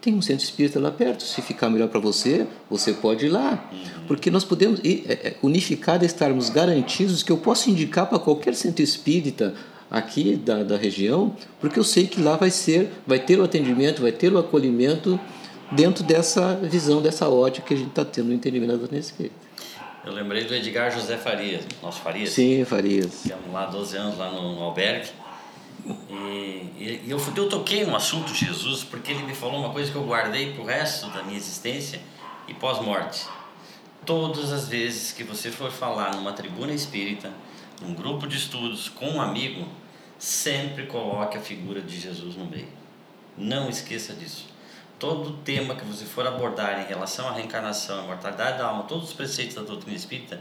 Tem 0.00 0.14
um 0.14 0.22
centro 0.22 0.44
espírita 0.44 0.78
lá 0.78 0.92
perto. 0.92 1.24
Se 1.24 1.42
ficar 1.42 1.68
melhor 1.68 1.88
para 1.88 1.98
você, 1.98 2.46
você 2.70 2.92
pode 2.92 3.26
ir 3.26 3.30
lá. 3.30 3.68
Porque 4.06 4.30
nós 4.30 4.44
podemos, 4.44 4.80
e, 4.84 5.04
é, 5.08 5.12
é, 5.12 5.36
unificado, 5.42 6.04
estarmos 6.04 6.48
garantidos 6.48 7.24
que 7.24 7.32
eu 7.32 7.36
posso 7.36 7.68
indicar 7.68 8.06
para 8.06 8.18
qualquer 8.18 8.54
centro 8.54 8.82
espírita 8.82 9.54
aqui 9.90 10.36
da, 10.36 10.62
da 10.62 10.76
região, 10.76 11.34
porque 11.60 11.78
eu 11.78 11.84
sei 11.84 12.06
que 12.06 12.20
lá 12.20 12.36
vai 12.36 12.50
ser, 12.50 12.90
vai 13.06 13.18
ter 13.18 13.40
o 13.40 13.42
atendimento, 13.42 14.02
vai 14.02 14.12
ter 14.12 14.32
o 14.32 14.38
acolhimento 14.38 15.18
dentro 15.72 16.04
dessa 16.04 16.54
visão, 16.56 17.02
dessa 17.02 17.28
ótica 17.28 17.66
que 17.68 17.74
a 17.74 17.76
gente 17.76 17.88
está 17.88 18.04
tendo 18.04 18.28
no 18.28 18.34
entendimento 18.34 18.70
da 18.70 18.76
doutrina 18.76 19.00
espírita. 19.00 19.34
Eu 20.08 20.14
lembrei 20.14 20.44
do 20.44 20.54
Edgar 20.54 20.90
José 20.90 21.18
Farias, 21.18 21.66
nosso 21.82 22.00
Farias. 22.00 22.30
Sim, 22.30 22.64
Farias. 22.64 23.24
Ficamos 23.24 23.52
lá 23.52 23.66
12 23.66 23.94
anos 23.94 24.16
lá 24.16 24.30
no, 24.30 24.54
no 24.54 24.62
albergue. 24.62 25.10
E, 26.08 26.14
e- 26.78 27.04
eu, 27.06 27.20
eu 27.36 27.48
toquei 27.50 27.84
no 27.84 27.94
assunto 27.94 28.34
Jesus 28.34 28.82
porque 28.82 29.12
ele 29.12 29.22
me 29.24 29.34
falou 29.34 29.60
uma 29.60 29.68
coisa 29.68 29.92
que 29.92 29.98
eu 29.98 30.04
guardei 30.04 30.54
pro 30.54 30.64
resto 30.64 31.10
da 31.10 31.22
minha 31.22 31.36
existência 31.36 32.00
e 32.48 32.54
pós-morte. 32.54 33.26
Todas 34.06 34.50
as 34.50 34.66
vezes 34.66 35.12
que 35.12 35.22
você 35.22 35.50
for 35.50 35.70
falar 35.70 36.16
numa 36.16 36.32
tribuna 36.32 36.72
espírita, 36.72 37.30
num 37.82 37.92
grupo 37.92 38.26
de 38.26 38.38
estudos, 38.38 38.88
com 38.88 39.10
um 39.10 39.20
amigo, 39.20 39.68
sempre 40.18 40.86
coloque 40.86 41.36
a 41.36 41.40
figura 41.42 41.82
de 41.82 42.00
Jesus 42.00 42.34
no 42.34 42.46
meio. 42.46 42.68
Não 43.36 43.68
esqueça 43.68 44.14
disso. 44.14 44.46
Todo 44.98 45.32
tema 45.44 45.74
que 45.74 45.84
você 45.84 46.04
for 46.04 46.26
abordar 46.26 46.80
em 46.84 46.88
relação 46.88 47.28
à 47.28 47.32
reencarnação, 47.32 48.00
à 48.00 48.02
mortalidade 48.02 48.58
da 48.58 48.66
alma, 48.66 48.82
todos 48.84 49.08
os 49.08 49.12
preceitos 49.14 49.54
da 49.54 49.62
doutrina 49.62 49.96
espírita, 49.96 50.40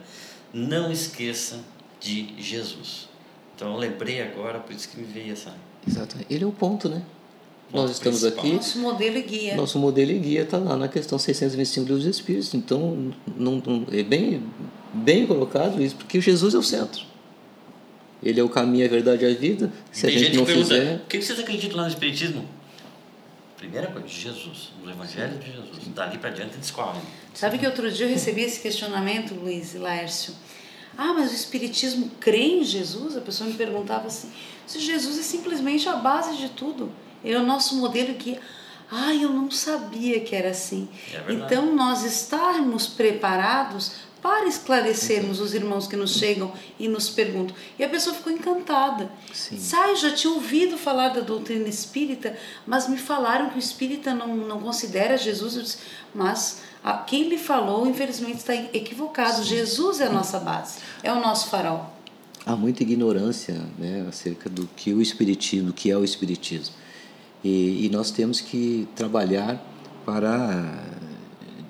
não 0.53 0.91
esqueça 0.91 1.59
de 1.99 2.33
Jesus. 2.41 3.07
Então 3.55 3.73
eu 3.73 3.77
lembrei 3.77 4.21
agora, 4.21 4.59
por 4.59 4.73
isso 4.75 4.89
que 4.89 4.99
me 4.99 5.05
veio 5.05 5.33
essa. 5.33 5.53
Exato. 5.87 6.15
Ele 6.29 6.43
é 6.43 6.47
o 6.47 6.51
ponto, 6.51 6.89
né? 6.89 7.01
Ponto 7.71 7.81
Nós 7.81 7.91
estamos 7.91 8.19
principal. 8.21 8.45
aqui. 8.45 8.55
Nosso 8.55 8.79
modelo 8.79 9.17
e 9.17 9.21
guia. 9.23 9.55
Nosso 9.55 9.79
modelo 9.79 10.11
e 10.11 10.19
guia 10.19 10.41
está 10.43 10.57
lá 10.57 10.75
na 10.77 10.87
questão 10.87 11.17
625 11.19 11.85
dos 11.85 12.05
Espíritos. 12.05 12.53
Então, 12.53 13.13
não, 13.35 13.61
não- 13.65 13.85
é 13.91 14.03
bem, 14.03 14.41
bem 14.93 15.27
colocado 15.27 15.81
isso, 15.81 15.95
porque 15.95 16.21
Jesus 16.21 16.53
é 16.55 16.57
o 16.57 16.63
centro. 16.63 17.03
Ele 18.23 18.39
é 18.39 18.43
o 18.43 18.49
caminho, 18.49 18.85
a 18.85 18.89
verdade 18.89 19.23
e 19.25 19.31
a 19.31 19.33
vida. 19.35 19.71
Se 19.91 20.07
Tem 20.07 20.15
a 20.15 20.17
gente 20.19 20.27
gente 20.35 20.37
não 20.37 20.45
fizer. 20.45 20.95
o 20.95 20.99
que 21.07 21.21
vocês 21.21 21.39
acreditam 21.39 21.77
lá 21.77 21.83
no 21.83 21.89
Espiritismo? 21.89 22.45
Primeira 23.57 23.87
coisa, 23.87 24.07
Jesus, 24.07 24.69
no 24.83 24.91
Evangelho 24.91 25.39
de 25.39 25.51
Jesus. 25.51 25.87
Dali 25.87 26.19
para 26.19 26.29
diante 26.29 26.57
descobrem. 26.57 27.01
Sabe 27.33 27.57
que 27.57 27.65
outro 27.65 27.91
dia 27.91 28.05
eu 28.05 28.09
recebi 28.09 28.41
esse 28.41 28.59
questionamento, 28.59 29.33
Luiz 29.33 29.73
e 29.73 29.79
Laércio? 29.79 30.35
Ah, 30.95 31.13
mas 31.13 31.31
o 31.31 31.33
Espiritismo 31.33 32.11
crê 32.19 32.59
em 32.59 32.63
Jesus? 32.63 33.17
A 33.17 33.21
pessoa 33.21 33.49
me 33.49 33.55
perguntava 33.55 34.07
assim: 34.07 34.31
se 34.67 34.79
Jesus 34.79 35.17
é 35.17 35.23
simplesmente 35.23 35.89
a 35.89 35.95
base 35.95 36.37
de 36.37 36.49
tudo, 36.49 36.91
ele 37.23 37.33
é 37.33 37.39
o 37.39 37.45
nosso 37.45 37.75
modelo 37.77 38.13
que. 38.13 38.39
Ah, 38.89 39.13
eu 39.13 39.29
não 39.29 39.51
sabia 39.51 40.21
que 40.21 40.35
era 40.35 40.51
assim. 40.51 40.87
É 41.11 41.33
então, 41.33 41.75
nós 41.75 42.03
estarmos 42.03 42.87
preparados 42.87 43.93
para 44.27 44.45
esclarecermos 44.45 45.39
os 45.39 45.53
irmãos 45.53 45.87
que 45.87 45.95
nos 45.95 46.15
chegam 46.15 46.51
e 46.77 46.89
nos 46.89 47.09
perguntam. 47.09 47.55
E 47.79 47.83
a 47.85 47.87
pessoa 47.87 48.13
ficou 48.13 48.29
encantada. 48.29 49.09
Sim. 49.31 49.57
Sai, 49.57 49.95
já 49.95 50.13
tinha 50.13 50.33
ouvido 50.33 50.77
falar 50.77 51.13
da 51.13 51.21
doutrina 51.21 51.69
espírita, 51.69 52.35
mas 52.65 52.89
me 52.89 52.97
falaram 52.97 53.49
que 53.49 53.55
o 53.55 53.57
espírita 53.57 54.13
não, 54.13 54.35
não 54.35 54.59
considera 54.59 55.17
Jesus. 55.17 55.55
Eu 55.55 55.61
disse, 55.61 55.77
mas 56.13 56.61
a, 56.83 56.97
quem 56.97 57.29
lhe 57.29 57.37
falou, 57.37 57.87
infelizmente, 57.87 58.39
está 58.39 58.53
equivocado. 58.53 59.45
Jesus 59.45 60.01
é 60.01 60.07
a 60.07 60.11
nossa 60.11 60.41
base, 60.41 60.79
é 61.01 61.13
o 61.13 61.21
nosso 61.21 61.47
farol. 61.47 61.89
Há 62.45 62.53
muita 62.53 62.83
ignorância 62.83 63.55
né, 63.79 64.05
acerca 64.09 64.49
do 64.49 64.67
que 64.75 64.93
o 64.93 65.01
Espiritismo, 65.01 65.67
do 65.67 65.73
que 65.73 65.89
é 65.89 65.95
o 65.95 66.03
Espiritismo. 66.03 66.75
E, 67.41 67.85
e 67.85 67.89
nós 67.93 68.11
temos 68.11 68.41
que 68.41 68.89
trabalhar 68.93 69.65
para 70.05 70.83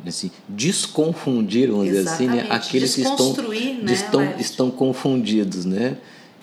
assim, 0.06 0.32
desconfundir, 0.48 1.70
vamos 1.70 1.86
dizer 1.86 2.08
assim, 2.08 2.28
né, 2.28 2.38
Exatamente, 2.40 2.68
aqueles 2.68 2.96
que 2.96 3.02
estão, 3.02 3.34
né, 3.34 3.94
estão, 3.94 4.40
estão 4.40 4.72
confundidos. 4.72 5.66
Né? 5.66 5.98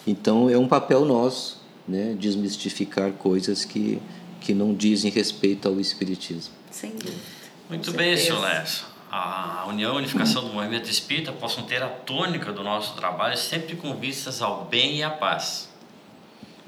Então 0.07 0.51
é 0.51 0.59
um 0.59 0.69
papel 0.69 1.05
nosso 1.05 1.62
né, 1.87 2.14
desmistificar 2.19 3.12
coisas 3.12 3.64
que, 3.64 4.01
que 4.40 4.55
não 4.55 4.75
dizem 4.75 5.11
respeito 5.11 5.69
ao 5.69 5.81
Espiritismo. 5.81 6.53
Sem 6.71 6.90
dúvida. 6.90 7.35
Muito 7.69 7.90
Com 7.90 7.97
bem, 7.97 8.17
certeza. 8.17 8.38
senhor 8.38 8.43
Lécio. 8.43 8.95
A 9.11 9.67
união 9.69 9.93
e 9.93 9.95
a 9.95 9.99
unificação 9.99 10.43
do 10.43 10.53
movimento 10.53 10.90
espírita 10.90 11.31
possam 11.31 11.62
ter 11.64 11.81
a 11.81 11.88
tônica 11.88 12.53
do 12.53 12.64
nosso 12.64 12.97
trabalho 12.97 13.37
sempre 13.37 13.77
com 13.77 13.95
vistas 13.95 14.43
ao 14.43 14.64
bem 14.64 14.97
e 14.97 15.03
à 15.05 15.11
paz. 15.11 15.69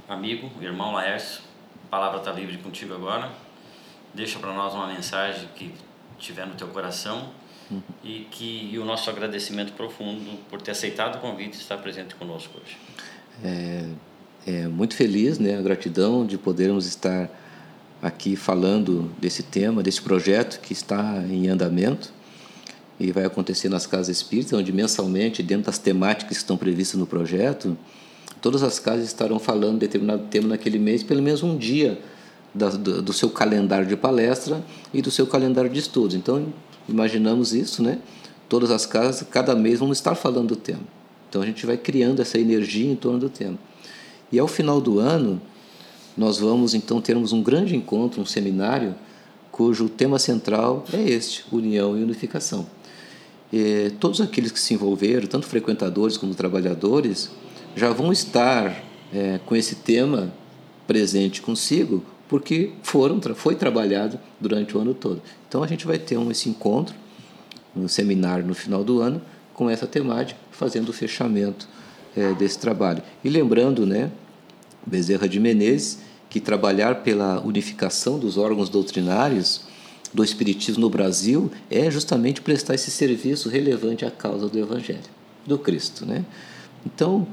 Amigo, 0.08 0.48
irmão 0.62 0.92
Laércio, 0.92 1.40
a 1.86 1.90
palavra 1.90 2.18
está 2.20 2.30
livre 2.30 2.56
contigo 2.58 2.94
agora. 2.94 3.32
Deixa 4.14 4.38
para 4.38 4.54
nós 4.54 4.72
uma 4.74 4.86
mensagem 4.86 5.48
que 5.56 5.74
tiver 6.18 6.46
no 6.46 6.54
teu 6.54 6.68
coração 6.68 7.30
e 8.04 8.26
que 8.30 8.70
e 8.72 8.78
o 8.78 8.84
nosso 8.84 9.10
agradecimento 9.10 9.72
profundo 9.72 10.38
por 10.48 10.62
ter 10.62 10.70
aceitado 10.70 11.16
o 11.16 11.18
convite 11.18 11.56
e 11.56 11.60
estar 11.60 11.78
presente 11.78 12.14
conosco 12.14 12.58
hoje. 12.58 12.76
é, 14.46 14.68
muito 14.68 14.94
feliz, 14.94 15.38
né, 15.38 15.58
a 15.58 15.62
gratidão 15.62 16.24
de 16.24 16.38
podermos 16.38 16.86
estar 16.86 17.28
aqui 18.00 18.36
falando 18.36 19.10
desse 19.18 19.42
tema, 19.42 19.82
desse 19.82 20.00
projeto 20.00 20.60
que 20.60 20.72
está 20.72 21.24
em 21.28 21.48
andamento 21.48 22.12
e 22.98 23.10
vai 23.10 23.24
acontecer 23.24 23.68
nas 23.68 23.86
casas 23.86 24.16
espíritas, 24.16 24.52
onde 24.52 24.72
mensalmente, 24.72 25.42
dentro 25.42 25.66
das 25.66 25.78
temáticas 25.78 26.36
que 26.36 26.42
estão 26.42 26.56
previstas 26.56 26.98
no 26.98 27.06
projeto, 27.06 27.76
todas 28.40 28.62
as 28.62 28.78
casas 28.78 29.06
estarão 29.06 29.38
falando 29.38 29.74
de 29.74 29.80
determinado 29.80 30.24
tema 30.28 30.48
naquele 30.48 30.78
mês, 30.78 31.02
pelo 31.02 31.20
menos 31.20 31.42
um 31.42 31.58
dia 31.58 32.00
da, 32.56 32.70
do, 32.70 33.02
do 33.02 33.12
seu 33.12 33.30
calendário 33.30 33.86
de 33.86 33.96
palestra 33.96 34.64
e 34.92 35.02
do 35.02 35.10
seu 35.10 35.26
calendário 35.26 35.70
de 35.70 35.78
estudos. 35.78 36.14
Então, 36.14 36.46
imaginamos 36.88 37.52
isso, 37.52 37.82
né? 37.82 37.98
Todas 38.48 38.70
as 38.70 38.86
casas, 38.86 39.26
cada 39.28 39.54
mês, 39.54 39.78
vão 39.78 39.92
estar 39.92 40.14
falando 40.14 40.48
do 40.48 40.56
tema. 40.56 40.82
Então, 41.28 41.42
a 41.42 41.46
gente 41.46 41.66
vai 41.66 41.76
criando 41.76 42.20
essa 42.20 42.38
energia 42.38 42.90
em 42.90 42.96
torno 42.96 43.18
do 43.18 43.28
tema. 43.28 43.58
E 44.32 44.38
ao 44.38 44.48
final 44.48 44.80
do 44.80 44.98
ano, 44.98 45.40
nós 46.16 46.38
vamos 46.38 46.74
então 46.74 47.00
termos 47.00 47.32
um 47.32 47.42
grande 47.42 47.76
encontro, 47.76 48.20
um 48.20 48.26
seminário, 48.26 48.94
cujo 49.50 49.88
tema 49.88 50.18
central 50.18 50.84
é 50.92 51.02
este: 51.02 51.44
união 51.52 51.96
e 51.96 52.02
unificação. 52.02 52.66
E 53.52 53.92
todos 54.00 54.20
aqueles 54.20 54.50
que 54.50 54.58
se 54.58 54.74
envolveram, 54.74 55.26
tanto 55.28 55.46
frequentadores 55.46 56.16
como 56.16 56.34
trabalhadores, 56.34 57.30
já 57.76 57.90
vão 57.90 58.12
estar 58.12 58.82
é, 59.12 59.38
com 59.44 59.54
esse 59.54 59.76
tema 59.76 60.32
presente 60.86 61.42
consigo, 61.42 62.02
porque 62.28 62.72
foram, 62.82 63.20
foi 63.34 63.54
trabalhado 63.54 64.18
durante 64.40 64.76
o 64.76 64.80
ano 64.80 64.94
todo. 64.94 65.22
Então 65.48 65.62
a 65.62 65.66
gente 65.66 65.86
vai 65.86 65.98
ter 65.98 66.16
um, 66.16 66.30
esse 66.30 66.48
encontro, 66.48 66.94
um 67.74 67.88
seminário 67.88 68.46
no 68.46 68.54
final 68.54 68.82
do 68.82 69.00
ano, 69.00 69.20
com 69.54 69.70
essa 69.70 69.86
temática, 69.86 70.38
fazendo 70.50 70.90
o 70.90 70.92
fechamento 70.92 71.68
é, 72.16 72.32
desse 72.34 72.58
trabalho. 72.58 73.02
E 73.22 73.28
lembrando, 73.28 73.86
né, 73.86 74.10
Bezerra 74.84 75.28
de 75.28 75.40
Menezes, 75.40 76.00
que 76.28 76.40
trabalhar 76.40 76.96
pela 76.96 77.40
unificação 77.40 78.18
dos 78.18 78.36
órgãos 78.36 78.68
doutrinários 78.68 79.62
do 80.12 80.24
Espiritismo 80.24 80.82
no 80.82 80.90
Brasil 80.90 81.50
é 81.70 81.90
justamente 81.90 82.40
prestar 82.40 82.74
esse 82.74 82.90
serviço 82.90 83.48
relevante 83.48 84.04
à 84.04 84.10
causa 84.10 84.48
do 84.48 84.58
Evangelho, 84.58 85.00
do 85.46 85.58
Cristo. 85.58 86.04
Né? 86.04 86.24
Então, 86.84 87.26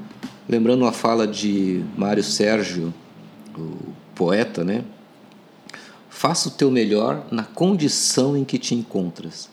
lembrando 0.48 0.82
uma 0.82 0.92
fala 0.92 1.26
de 1.26 1.82
Mário 1.96 2.22
Sérgio, 2.22 2.92
o 3.56 4.03
poeta, 4.14 4.64
né? 4.64 4.84
faça 6.14 6.48
o 6.48 6.52
teu 6.52 6.70
melhor 6.70 7.26
na 7.30 7.42
condição 7.42 8.36
em 8.36 8.44
que 8.44 8.56
te 8.56 8.74
encontras, 8.74 9.50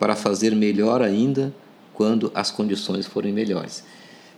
para 0.00 0.16
fazer 0.16 0.54
melhor 0.54 1.00
ainda 1.00 1.54
quando 1.94 2.30
as 2.34 2.50
condições 2.50 3.06
forem 3.06 3.32
melhores. 3.32 3.84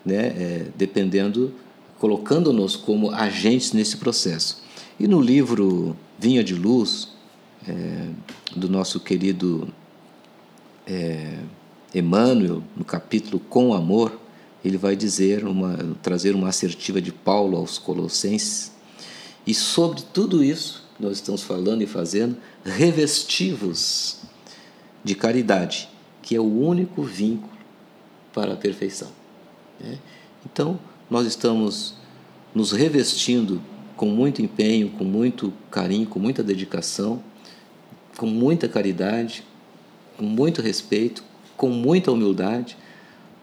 Né? 0.04 0.26
É, 0.26 0.66
dependendo, 0.76 1.54
colocando-nos 1.98 2.76
como 2.76 3.10
agentes 3.10 3.72
nesse 3.72 3.96
processo. 3.96 4.62
E 5.00 5.08
no 5.08 5.20
livro 5.20 5.96
Vinha 6.18 6.44
de 6.44 6.54
Luz, 6.54 7.08
é, 7.66 8.08
do 8.54 8.68
nosso 8.68 9.00
querido 9.00 9.66
é, 10.86 11.38
Emmanuel, 11.94 12.62
no 12.76 12.84
capítulo 12.84 13.40
Com 13.40 13.72
Amor, 13.72 14.20
ele 14.62 14.76
vai 14.76 14.94
dizer 14.94 15.46
uma, 15.46 15.96
trazer 16.02 16.34
uma 16.34 16.50
assertiva 16.50 17.00
de 17.00 17.10
Paulo 17.10 17.56
aos 17.56 17.78
Colossenses. 17.78 18.73
E 19.46 19.52
sobre 19.52 20.02
tudo 20.12 20.42
isso 20.42 20.84
nós 20.98 21.12
estamos 21.12 21.42
falando 21.42 21.82
e 21.82 21.86
fazendo, 21.86 22.36
revestivos 22.64 24.18
de 25.02 25.14
caridade, 25.14 25.88
que 26.22 26.36
é 26.36 26.40
o 26.40 26.44
único 26.44 27.02
vínculo 27.02 27.52
para 28.32 28.54
a 28.54 28.56
perfeição. 28.56 29.10
Né? 29.80 29.98
Então, 30.46 30.78
nós 31.10 31.26
estamos 31.26 31.94
nos 32.54 32.72
revestindo 32.72 33.60
com 33.96 34.06
muito 34.06 34.40
empenho, 34.40 34.90
com 34.90 35.04
muito 35.04 35.52
carinho, 35.70 36.06
com 36.06 36.18
muita 36.18 36.42
dedicação, 36.42 37.22
com 38.16 38.26
muita 38.26 38.68
caridade, 38.68 39.44
com 40.16 40.24
muito 40.24 40.62
respeito, 40.62 41.22
com 41.56 41.68
muita 41.68 42.12
humildade, 42.12 42.76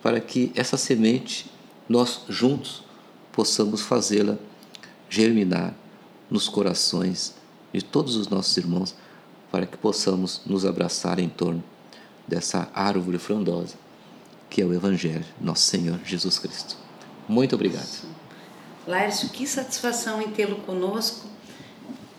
para 0.02 0.20
que 0.20 0.52
essa 0.56 0.78
semente 0.78 1.46
nós 1.88 2.22
juntos 2.28 2.84
possamos 3.32 3.82
fazê-la 3.82 4.38
germinar 5.10 5.76
nos 6.32 6.50
corações 6.50 7.36
de 7.72 7.84
todos 7.84 8.16
os 8.16 8.28
nossos 8.28 8.58
irmãos, 8.58 8.96
para 9.52 9.68
que 9.68 9.78
possamos 9.78 10.42
nos 10.48 10.66
abraçar 10.66 11.20
em 11.20 11.30
torno 11.30 11.64
dessa 12.28 12.70
árvore 12.74 13.20
frondosa 13.20 13.76
que 14.52 14.62
é 14.62 14.66
o 14.66 14.74
Evangelho, 14.74 15.24
nosso 15.40 15.64
Senhor 15.64 15.98
Jesus 16.06 16.38
Cristo. 16.38 16.76
Muito 17.28 17.56
obrigado. 17.56 18.06
Lárcio, 18.86 19.30
que 19.30 19.48
satisfação 19.48 20.22
em 20.22 20.30
tê-lo 20.32 20.58
conosco, 20.58 21.26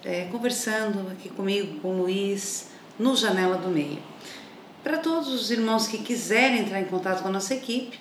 é, 0.02 0.24
conversando 0.24 1.10
aqui 1.10 1.28
comigo, 1.28 1.78
com 1.80 1.88
o 1.88 2.02
Luiz, 2.04 2.68
no 2.98 3.14
Janela 3.14 3.58
do 3.58 3.68
Meio. 3.68 3.98
Para 4.82 4.96
todos 4.96 5.28
os 5.28 5.50
irmãos 5.50 5.86
que 5.86 5.98
quiserem 5.98 6.60
entrar 6.60 6.80
em 6.80 6.86
contato 6.86 7.20
com 7.20 7.28
a 7.28 7.32
nossa 7.32 7.52
equipe, 7.54 8.00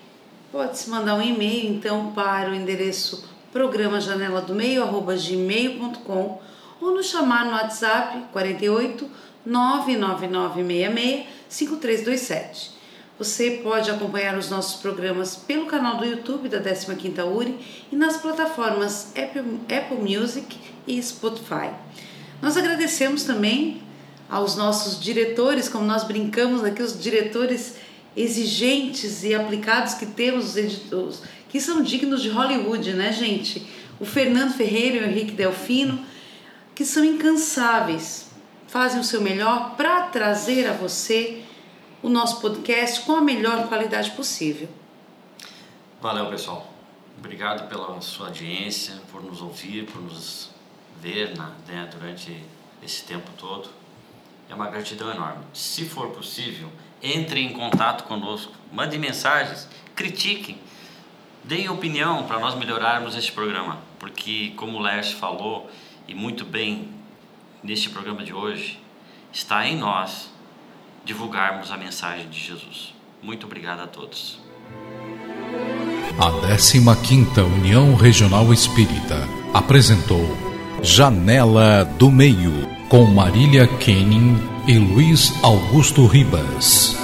pode-se 0.49 0.89
mandar 0.89 1.15
um 1.15 1.21
e-mail 1.21 1.75
então 1.75 2.13
para 2.13 2.51
o 2.51 2.55
endereço 2.55 3.29
programa 3.51 3.99
janela 3.99 4.41
do 4.41 4.55
meio 4.55 4.85
gmail.com 4.85 6.41
ou 6.79 6.93
nos 6.93 7.07
chamar 7.07 7.45
no 7.45 7.51
WhatsApp 7.51 8.25
48 8.31 9.09
99966 9.45 11.25
5327. 11.49 12.71
Você 13.19 13.61
pode 13.63 13.91
acompanhar 13.91 14.35
os 14.37 14.49
nossos 14.49 14.81
programas 14.81 15.35
pelo 15.35 15.67
canal 15.67 15.97
do 15.97 16.05
YouTube 16.05 16.49
da 16.49 16.59
15ª 16.59 17.23
URI 17.25 17.59
e 17.91 17.95
nas 17.95 18.17
plataformas 18.17 19.11
Apple, 19.15 19.59
Apple 19.69 19.97
Music 19.97 20.57
e 20.87 21.01
Spotify. 21.01 21.69
Nós 22.41 22.57
agradecemos 22.57 23.23
também 23.23 23.83
aos 24.27 24.55
nossos 24.55 24.99
diretores, 24.99 25.69
como 25.69 25.85
nós 25.85 26.03
brincamos 26.03 26.63
aqui, 26.63 26.81
os 26.81 26.99
diretores 26.99 27.75
exigentes 28.15 29.23
e 29.23 29.35
aplicados 29.35 29.93
que 29.93 30.05
temos, 30.05 30.45
os 30.45 30.57
editores, 30.57 31.21
que 31.51 31.59
são 31.59 31.83
dignos 31.83 32.21
de 32.21 32.29
Hollywood, 32.29 32.93
né, 32.93 33.11
gente? 33.11 33.67
O 33.99 34.05
Fernando 34.05 34.53
Ferreira 34.53 34.97
e 34.97 34.99
o 35.01 35.05
Henrique 35.05 35.33
Delfino, 35.33 36.03
que 36.73 36.85
são 36.85 37.03
incansáveis, 37.03 38.31
fazem 38.67 39.01
o 39.01 39.03
seu 39.03 39.19
melhor 39.19 39.75
para 39.75 40.03
trazer 40.03 40.65
a 40.67 40.73
você 40.73 41.43
o 42.01 42.09
nosso 42.09 42.39
podcast 42.39 43.01
com 43.01 43.17
a 43.17 43.21
melhor 43.21 43.67
qualidade 43.67 44.11
possível. 44.11 44.69
Valeu, 46.01 46.27
pessoal. 46.27 46.73
Obrigado 47.19 47.67
pela 47.67 47.99
sua 47.99 48.27
audiência, 48.27 48.95
por 49.11 49.21
nos 49.21 49.41
ouvir, 49.41 49.85
por 49.85 50.01
nos 50.01 50.49
ver 51.01 51.37
né, 51.67 51.89
durante 51.91 52.43
esse 52.81 53.03
tempo 53.03 53.29
todo. 53.37 53.69
É 54.49 54.55
uma 54.55 54.69
gratidão 54.69 55.11
enorme. 55.11 55.43
Se 55.53 55.85
for 55.85 56.09
possível, 56.11 56.69
entre 57.03 57.41
em 57.41 57.51
contato 57.51 58.05
conosco, 58.05 58.53
mande 58.71 58.97
mensagens, 58.97 59.67
critiquem, 59.93 60.57
deem 61.43 61.69
opinião 61.69 62.23
para 62.23 62.39
nós 62.39 62.55
melhorarmos 62.55 63.15
este 63.15 63.31
programa, 63.31 63.77
porque, 63.99 64.53
como 64.55 64.77
o 64.77 64.81
Lércio 64.81 65.17
falou, 65.17 65.69
e 66.07 66.13
muito 66.13 66.45
bem 66.45 66.89
neste 67.63 67.89
programa 67.89 68.23
de 68.23 68.33
hoje, 68.33 68.79
está 69.31 69.67
em 69.67 69.77
nós 69.77 70.29
divulgarmos 71.05 71.71
a 71.71 71.77
mensagem 71.77 72.29
de 72.29 72.39
Jesus. 72.39 72.93
Muito 73.21 73.45
obrigado 73.45 73.81
a 73.81 73.87
todos. 73.87 74.39
A 76.19 76.31
15ª 76.31 77.43
União 77.45 77.95
Regional 77.95 78.51
Espírita 78.53 79.27
apresentou 79.53 80.37
Janela 80.81 81.85
do 81.97 82.11
Meio 82.11 82.67
com 82.89 83.05
Marília 83.05 83.67
Kenning 83.67 84.35
e 84.67 84.77
Luiz 84.77 85.31
Augusto 85.43 86.05
Ribas. 86.05 86.95